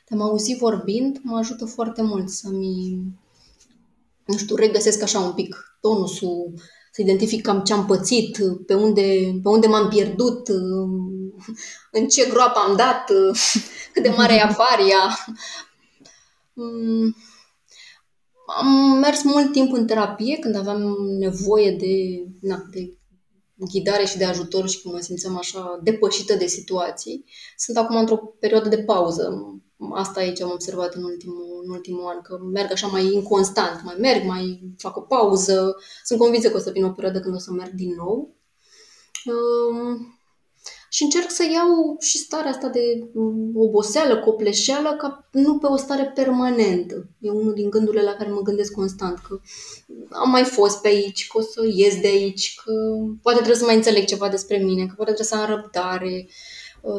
[0.08, 3.02] de a mă auzi vorbind mă ajută foarte mult să-mi,
[4.24, 6.52] nu știu, regăsesc așa un pic tonusul,
[6.90, 9.02] să identific cam ce am pățit, pe unde,
[9.42, 10.48] pe unde m-am pierdut,
[11.90, 13.04] în ce groapă am dat,
[13.92, 15.18] cât de mare e avaria.
[16.52, 17.16] Mm,
[18.58, 22.94] am mers mult timp în terapie când aveam nevoie de, na, de
[23.54, 27.24] ghidare și de ajutor și când mă simțeam așa depășită de situații.
[27.56, 29.30] Sunt acum într-o perioadă de pauză.
[29.92, 33.82] Asta aici am observat în ultimul, în ultimul an, că merg așa mai inconstant.
[33.84, 35.76] Mai merg, mai fac o pauză.
[36.04, 38.34] Sunt convinsă că o să vină o perioadă când o să merg din nou.
[39.24, 40.14] Um,
[40.92, 43.10] și încerc să iau și starea asta de
[43.54, 47.08] oboseală, copleșeală, ca nu pe o stare permanentă.
[47.18, 49.40] E unul din gândurile la care mă gândesc constant, că
[50.10, 52.72] am mai fost pe aici, că o să ies de aici, că
[53.22, 56.28] poate trebuie să mai înțeleg ceva despre mine, că poate trebuie să am răbdare.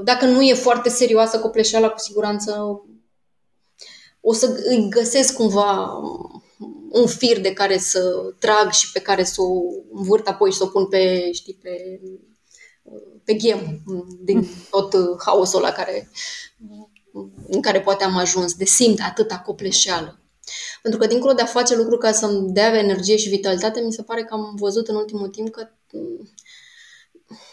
[0.04, 2.82] Dacă nu e foarte serioasă copleșeala, cu siguranță
[4.22, 6.00] o să îi găsesc cumva
[6.90, 9.62] un fir de care să trag și pe care să o
[9.94, 12.00] învârt apoi și să o pun pe, știi, pe
[13.24, 13.82] pe ghem
[14.24, 14.94] din tot
[15.26, 16.10] haosul la care,
[17.48, 20.20] în care poate am ajuns, de simt atâta copleșeală.
[20.82, 24.04] Pentru că dincolo de a face lucruri ca să-mi dea energie și vitalitate, mi se
[24.04, 25.68] pare că am văzut în ultimul timp că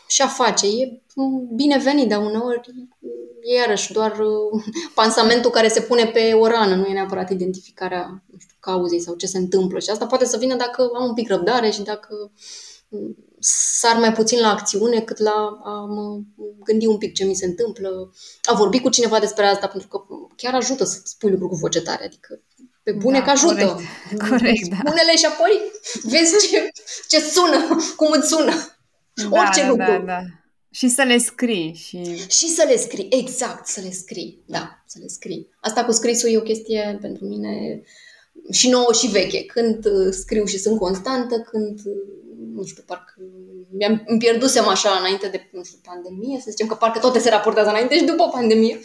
[0.08, 1.02] și a face e
[1.54, 2.60] binevenit, dar uneori
[3.42, 4.16] e iarăși doar
[4.94, 9.14] pansamentul care se pune pe o rană, nu e neapărat identificarea nu știu, cauzei sau
[9.14, 9.78] ce se întâmplă.
[9.78, 12.30] Și asta poate să vină dacă am un pic răbdare și dacă
[13.40, 16.20] sar mai puțin la acțiune cât la a mă
[16.64, 20.00] gândi un pic ce mi se întâmplă, a vorbi cu cineva despre asta, pentru că
[20.36, 22.40] chiar ajută să spui lucruri cu voce tare, adică
[22.82, 23.54] pe bune da, că ajută.
[23.54, 24.76] Corect, corect da.
[24.76, 25.60] Spune-le și apoi
[26.02, 26.70] vezi ce,
[27.08, 28.77] ce sună, cum îți sună.
[29.22, 29.84] Da, Orice da, lucru.
[29.84, 30.20] Da, da.
[30.70, 31.74] Și să le scrii.
[31.74, 32.26] Și...
[32.28, 34.42] și să le scrii, exact, să le scrii.
[34.46, 35.48] Da, să le scrii.
[35.60, 37.82] Asta cu scrisul e o chestie pentru mine
[38.50, 39.44] și nouă și veche.
[39.44, 41.80] Când uh, scriu și sunt constantă, când
[42.54, 43.14] nu știu, parcă
[43.70, 47.28] mi-am îmi pierdusem așa înainte de, nu știu, pandemie, să zicem că parcă toate se
[47.28, 48.80] raportează înainte și după pandemie,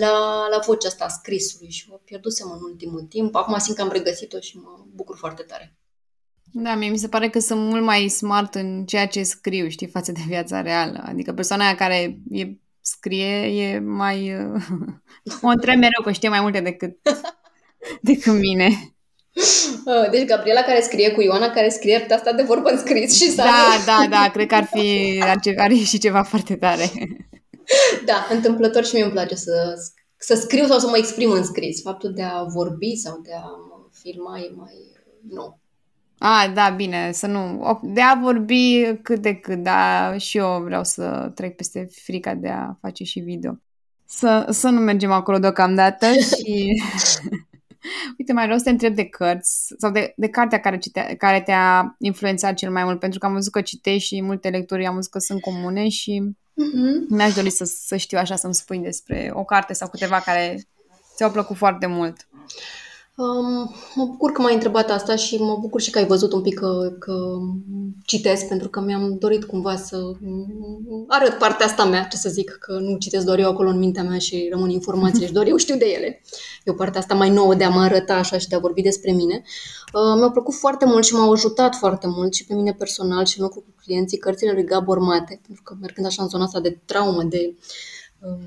[0.00, 3.34] la, la vocea asta a scrisului și o pierdusem în ultimul timp.
[3.34, 5.76] Acum simt că am regăsit-o și mă bucur foarte tare.
[6.56, 9.86] Da, mie mi se pare că sunt mult mai smart în ceea ce scriu, știi,
[9.86, 11.02] față de viața reală.
[11.06, 12.46] Adică persoana aia care e,
[12.80, 14.36] scrie e mai...
[15.42, 16.96] o întreb mereu că știe mai multe decât,
[18.00, 18.94] decât mine.
[19.84, 23.20] Uh, deci Gabriela care scrie cu Ioana care scrie pe asta de vorbă în scris
[23.20, 23.44] și Da,
[23.86, 26.90] da, da, cred că ar fi, ar, are și ceva foarte tare.
[28.04, 29.74] Da, întâmplător și mie îmi place să,
[30.16, 31.82] să scriu sau să mă exprim în scris.
[31.82, 34.74] Faptul de a vorbi sau de a mă filma e mai
[35.28, 35.63] nou.
[36.18, 37.78] A, da, bine, să nu...
[37.82, 42.48] De a vorbi cât de cât, dar și eu vreau să trec peste frica de
[42.48, 43.58] a face și video.
[44.06, 46.82] Să, să nu mergem acolo deocamdată și...
[48.18, 51.40] Uite, mai vreau să te întreb de cărți sau de, de cartea care, citea, care
[51.40, 54.94] te-a influențat cel mai mult, pentru că am văzut că citești și multe lecturi, am
[54.94, 57.08] văzut că sunt comune și mm-hmm.
[57.08, 60.66] mi-aș dori să, să știu așa, să-mi spui despre o carte sau câteva care
[61.14, 62.28] ți-au plăcut foarte mult.
[63.16, 66.40] Um, mă bucur că m-ai întrebat asta și mă bucur și că ai văzut un
[66.40, 67.14] pic că, că
[68.04, 70.12] citesc, pentru că mi-am dorit cumva să
[71.08, 74.02] arăt partea asta mea, ce să zic, că nu citesc doar eu acolo în mintea
[74.02, 76.22] mea și rămân informații și doar eu știu de ele.
[76.64, 78.82] E o parte asta mai nouă de a mă arăta așa și de a vorbi
[78.82, 79.42] despre mine.
[79.92, 83.38] Uh, mi-au plăcut foarte mult și m-au ajutat foarte mult și pe mine personal și
[83.38, 86.60] în lucru cu clienții cărțile lui Gabor Mate, pentru că mergând așa în zona asta
[86.60, 87.62] de traumă, de uh,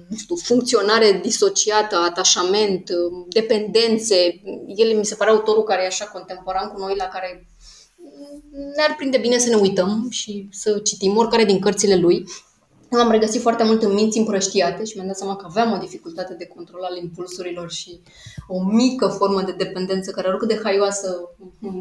[0.09, 2.89] nu știu, funcționare disociată, atașament,
[3.29, 4.41] dependențe.
[4.75, 7.47] El mi se pare autorul care e așa contemporan cu noi, la care
[8.75, 12.25] ne-ar prinde bine să ne uităm și să citim oricare din cărțile lui.
[12.89, 16.33] M-am regăsit foarte mult în minți împrăștiate și mi-am dat seama că aveam o dificultate
[16.33, 17.99] de control al impulsurilor și
[18.47, 21.29] o mică formă de dependență care, oricât de haioasă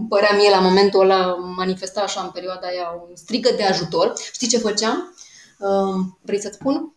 [0.09, 4.13] părea mie la momentul ăla, manifesta așa în perioada aia un strigă de ajutor.
[4.33, 5.15] Știi ce făceam?
[5.59, 6.96] Uh, vrei să-ți spun?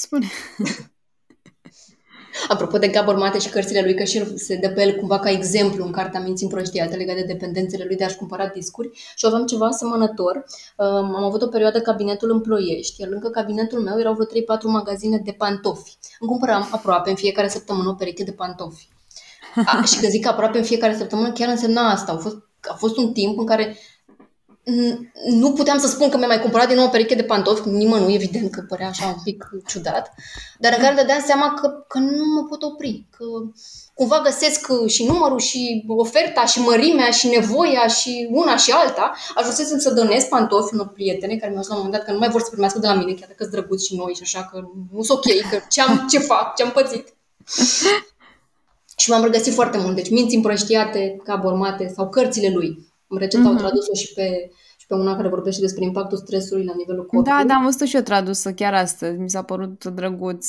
[0.00, 0.26] Spune.
[2.48, 5.18] Apropo de Gabor Mate și cărțile lui, că și el se dă pe el cumva
[5.18, 9.26] ca exemplu în cartea Minții împrăștiate legate de dependențele lui de a-și cumpăra discuri și
[9.26, 10.44] aveam ceva asemănător.
[10.76, 15.18] Am avut o perioadă cabinetul în Ploiești, iar lângă cabinetul meu erau vreo 3-4 magazine
[15.24, 15.98] de pantofi.
[16.20, 18.88] Îmi cumpăram aproape în fiecare săptămână o pereche de pantofi.
[19.66, 22.12] A, și că zic aproape în fiecare săptămână chiar însemna asta.
[22.12, 23.76] A fost, a fost un timp în care
[25.24, 28.14] nu puteam să spun că mi-am mai cumpărat din nou o pereche de pantofi, nimănui,
[28.14, 30.14] evident că părea așa un pic ciudat,
[30.58, 33.24] dar în care îmi dădeam seama că, că nu mă pot opri, că
[33.94, 39.14] cumva găsesc și numărul și oferta și mărimea și nevoia și una și alta.
[39.34, 42.18] Ajunsesem să donez pantofi unor prietene care mi-au spus la un moment dat că nu
[42.18, 44.48] mai vor să primească de la mine, chiar dacă sunt drăguți și noi și așa,
[44.52, 44.60] că
[44.92, 47.14] nu sunt ok, că ce, am, ce fac, ce am pățit.
[49.00, 49.94] și m-am regăsit foarte mult.
[49.94, 52.87] Deci minți împrăștiate, ca bormate sau cărțile lui.
[53.08, 53.46] Recent mm-hmm.
[53.46, 53.62] au mhm.
[53.62, 57.38] tradus-o și pe, și pe una care vorbește despre impactul stresului la nivelul corpului.
[57.38, 59.18] Da, da, am văzut și eu tradusă chiar astăzi.
[59.18, 60.46] Mi s-a părut drăguț.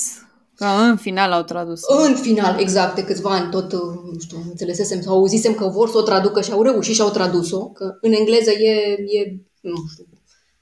[0.55, 1.81] Că în final au tradus.
[2.07, 5.97] În final, exact, de câțiva ani tot, nu știu, înțelesesem sau auzisem că vor să
[5.97, 10.05] o traducă și au reușit și au tradus-o, că în engleză e, e nu știu,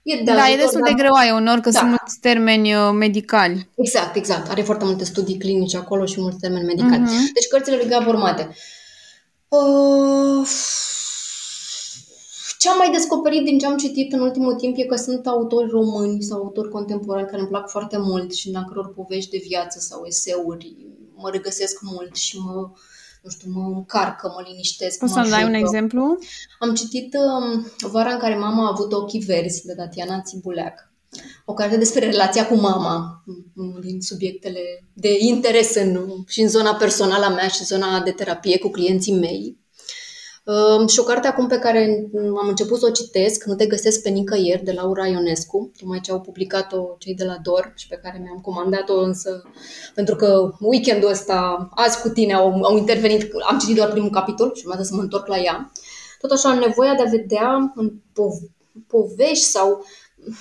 [0.07, 0.89] E de da, ajutor, e destul dar...
[0.89, 1.79] de greoaie unor, că da.
[1.79, 3.69] sunt mulți termeni uh, medicali.
[3.75, 4.49] Exact, exact.
[4.49, 7.03] Are foarte multe studii clinice acolo și mulți termeni medicali.
[7.03, 7.33] Uh-huh.
[7.33, 8.55] Deci cărțile lui Gabor Mate.
[9.47, 10.47] Uh,
[12.67, 15.69] ce am mai descoperit din ce am citit în ultimul timp e că sunt autori
[15.69, 19.79] români sau autori contemporani care îmi plac foarte mult și în căror povești de viață
[19.79, 20.75] sau eseuri
[21.15, 22.69] mă regăsesc mult și mă,
[23.23, 24.99] nu știu, mă încarcă, mă liniștesc.
[24.99, 26.17] Poți să-mi dai un exemplu?
[26.59, 30.91] Am citit um, Vara în care mama a avut ochii verzi de Tatiana Țibuleac.
[31.45, 33.23] O carte despre relația cu mama,
[33.55, 34.59] unul din subiectele
[34.93, 38.69] de interes în, și în zona personală a mea și în zona de terapie cu
[38.69, 39.57] clienții mei.
[40.87, 42.09] Și o carte acum pe care
[42.41, 46.11] am început să o citesc, Nu te găsesc pe nicăieri, de Laura Ionescu, tocmai ce
[46.11, 49.43] au publicat-o cei de la DOR și pe care mi-am comandat-o însă,
[49.95, 54.51] pentru că weekendul ăsta, azi cu tine, au, au intervenit, am citit doar primul capitol
[54.55, 55.71] și urmează să mă întorc la ea.
[56.21, 58.51] Tot așa, nevoia de a vedea în po-
[58.87, 59.85] povești sau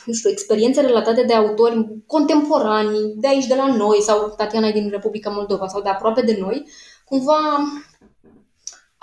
[0.07, 4.89] nu știu, experiențe relatate de autori contemporani, de aici, de la noi, sau Tatiana din
[4.91, 6.67] Republica Moldova, sau de aproape de noi,
[7.05, 7.39] cumva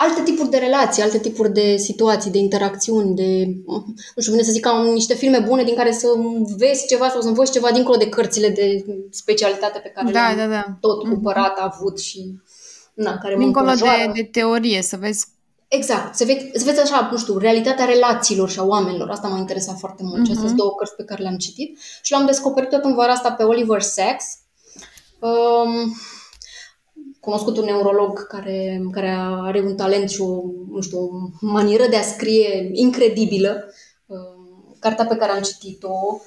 [0.08, 3.46] alte tipuri de relații, alte tipuri de situații, de interacțiuni, de,
[4.14, 6.06] nu știu, vine să zic ca niște filme bune din care să
[6.56, 10.36] vezi ceva sau să învăț ceva dincolo de cărțile de specialitate pe care da, le-am
[10.36, 10.76] da, da.
[10.80, 11.12] tot mhm.
[11.12, 11.72] cumpărat, mm-hmm.
[11.72, 12.34] avut și
[12.94, 15.26] na, care Dincolo mă de, de teorie, să vezi
[15.68, 19.10] Exact, să vezi, să vezi așa, nu știu, realitatea relațiilor și a oamenilor.
[19.10, 20.20] Asta m-a interesat foarte mult.
[20.20, 20.24] Mm-hmm.
[20.24, 21.78] Și astea sunt două cărți pe care le-am citit.
[22.02, 24.24] Și l-am descoperit tot în vara asta pe Oliver Sacks.
[25.18, 25.96] Um,
[27.24, 31.08] cunoscut un neurolog care, care are un talent și o, nu știu, o
[31.40, 33.64] manieră de a scrie incredibilă.
[34.06, 36.20] Um, cartea pe care am citit-o,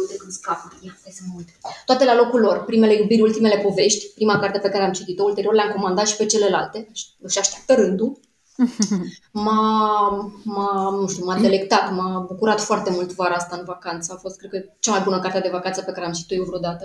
[0.00, 1.48] uite cum scapă, ia, stai să mă uit.
[1.84, 5.54] Toate la locul lor, primele iubiri, ultimele povești, prima carte pe care am citit-o, ulterior
[5.54, 6.88] le-am comandat și pe celelalte,
[7.28, 8.20] și așteaptă rândul.
[9.44, 14.12] M-a, m-a, nu știu, m-a delectat, m-a bucurat foarte mult vara asta în vacanță.
[14.12, 16.44] A fost, cred că, cea mai bună carte de vacanță pe care am citit-o eu
[16.44, 16.84] vreodată.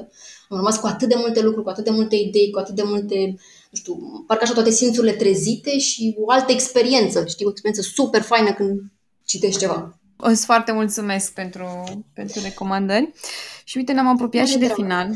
[0.49, 2.83] Am rămas cu atât de multe lucruri, cu atât de multe idei, cu atât de
[2.83, 3.35] multe
[3.69, 8.21] nu știu, parcă așa toate simțurile trezite și o altă experiență, știi, o experiență super
[8.21, 8.81] faină când
[9.25, 9.99] citești ceva.
[10.17, 11.65] O să foarte mulțumesc pentru,
[12.13, 13.11] pentru recomandări.
[13.63, 14.77] Și uite, ne-am apropiat și de drag.
[14.77, 15.15] final.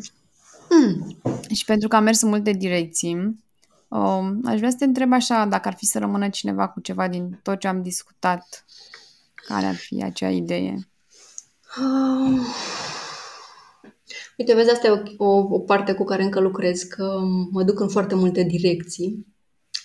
[0.69, 1.17] Hmm.
[1.53, 3.43] Și pentru că am mers în multe direcții,
[3.87, 7.07] um, aș vrea să te întreb așa, dacă ar fi să rămână cineva cu ceva
[7.07, 8.65] din tot ce am discutat,
[9.47, 10.87] care ar fi acea idee?
[11.77, 12.45] Um
[14.43, 17.19] Uite, vezi, asta e o, o, o parte cu care încă lucrez, că
[17.51, 19.27] mă duc în foarte multe direcții.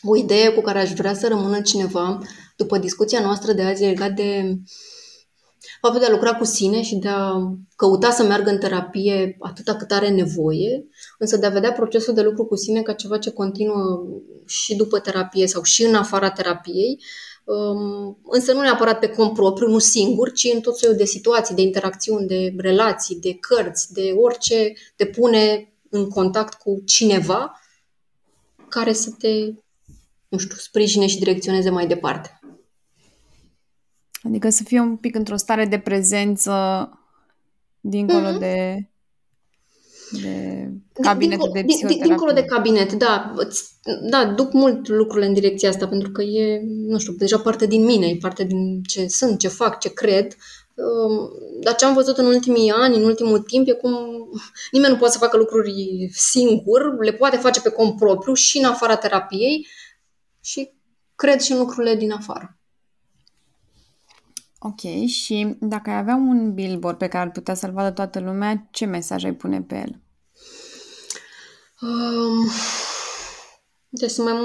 [0.02, 2.18] O idee cu care aș vrea să rămână cineva
[2.56, 4.58] după discuția noastră de azi e legat de
[5.80, 7.32] faptul de a lucra cu sine și de a
[7.76, 10.86] căuta să meargă în terapie atâta cât are nevoie,
[11.18, 14.06] însă de a vedea procesul de lucru cu sine ca ceva ce continuă
[14.46, 17.04] și după terapie sau și în afara terapiei, Um,
[18.24, 21.62] însă nu neapărat pe cont propriu, nu singur, ci în tot felul de situații, de
[21.62, 27.60] interacțiuni, de relații, de cărți, de orice te pune în contact cu cineva
[28.68, 29.28] care să te,
[30.28, 32.40] nu știu, sprijine și direcționeze mai departe.
[34.22, 36.52] Adică să fie un pic într-o stare de prezență
[37.80, 38.38] dincolo mm-hmm.
[38.38, 38.88] de
[40.10, 40.68] de
[41.00, 42.02] cabinet de psihoterapie.
[42.02, 43.34] Dincolo de cabinet, da.
[44.10, 47.84] Da, duc mult lucrurile în direcția asta, pentru că e, nu știu, deja parte din
[47.84, 50.36] mine, e parte din ce sunt, ce fac, ce cred.
[50.74, 51.30] Um,
[51.60, 53.96] dar ce am văzut în ultimii ani, în ultimul timp, e cum
[54.70, 58.64] nimeni nu poate să facă lucruri singur, le poate face pe cont propriu și în
[58.64, 59.66] afara terapiei
[60.40, 60.70] și
[61.14, 62.57] cred și în lucrurile din afară.
[64.58, 68.68] Ok, și dacă ai avea un billboard pe care ar putea să-l vadă toată lumea,
[68.70, 70.00] ce mesaj ai pune pe el?
[71.80, 72.50] Um,
[73.88, 74.36] deci sunt mai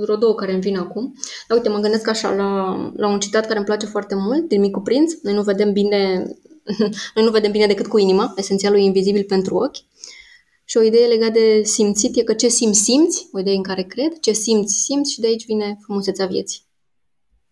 [0.00, 1.14] vreo două care îmi vin acum.
[1.48, 4.60] Dar uite, mă gândesc așa la, la un citat care îmi place foarte mult, din
[4.60, 5.12] Micu Prinț.
[5.22, 6.24] Noi nu vedem bine,
[7.14, 9.76] noi nu vedem bine decât cu inima, esențialul e invizibil pentru ochi.
[10.64, 13.82] Și o idee legată de simțit e că ce simți, simți, o idee în care
[13.82, 16.60] cred, ce simți, simți și de aici vine frumusețea vieții.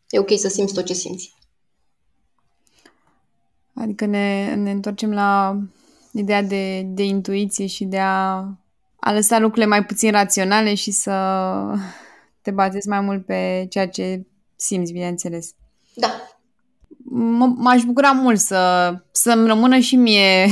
[0.08, 1.34] E ok să simți tot ce simți.
[3.84, 5.58] Adică ne, ne întorcem la
[6.12, 8.34] ideea de, de intuiție și de a,
[8.96, 11.12] a lăsa lucrurile mai puțin raționale și să
[12.42, 14.26] te bazezi mai mult pe ceea ce
[14.56, 15.50] simți, bineînțeles.
[15.94, 16.08] Da.
[17.06, 20.46] M- m-aș bucura mult să, să-mi rămână și mie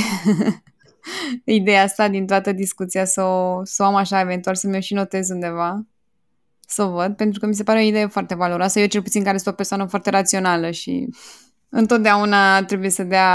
[1.44, 4.94] ideea asta din toată discuția, să o, să o am așa, eventual să mi-o și
[4.94, 5.86] notez undeva,
[6.60, 8.80] să o văd, pentru că mi se pare o idee foarte valoroasă.
[8.80, 11.08] Eu cel puțin care sunt o persoană foarte rațională și
[11.74, 13.30] întotdeauna trebuie să dea,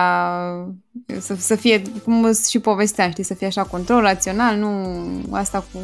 [1.19, 4.95] să, să fie, cum și povesteam, știi, să fie așa control rațional, nu
[5.31, 5.79] asta cu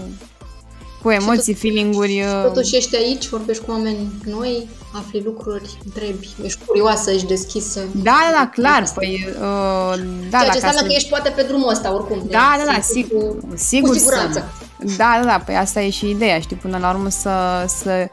[1.01, 2.21] cu emoții, tot, feeling-uri...
[2.21, 7.79] Uh, totuși ești aici, vorbești cu oameni noi, afli lucruri, întrebi, ești curioasă, ești deschisă.
[7.91, 8.91] Da, da, da, clar.
[8.95, 9.99] Păi, uh,
[10.29, 10.85] da, Ceea ce înseamnă să...
[10.85, 12.23] că ești poate pe drumul ăsta, oricum.
[12.29, 14.51] Da, da, da, sigur, cu, sigur cu siguranță.
[14.85, 14.95] Să...
[14.97, 18.09] Da, da, da, păi asta e și ideea, știi, până la urmă să, să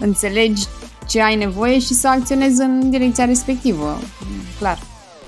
[0.00, 0.62] înțelegi
[1.06, 3.98] ce ai nevoie și să acționezi în direcția respectivă,
[4.58, 4.78] clar.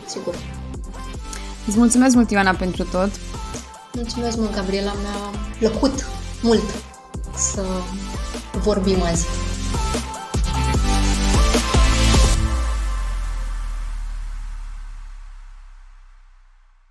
[0.06, 0.34] Sigur.
[1.66, 3.10] Îți mulțumesc mult, Ioana, pentru tot.
[3.92, 6.06] Mulțumesc mult, Gabriela, mi-a plăcut
[6.42, 6.74] mult
[7.36, 7.64] să
[8.62, 9.26] vorbim azi.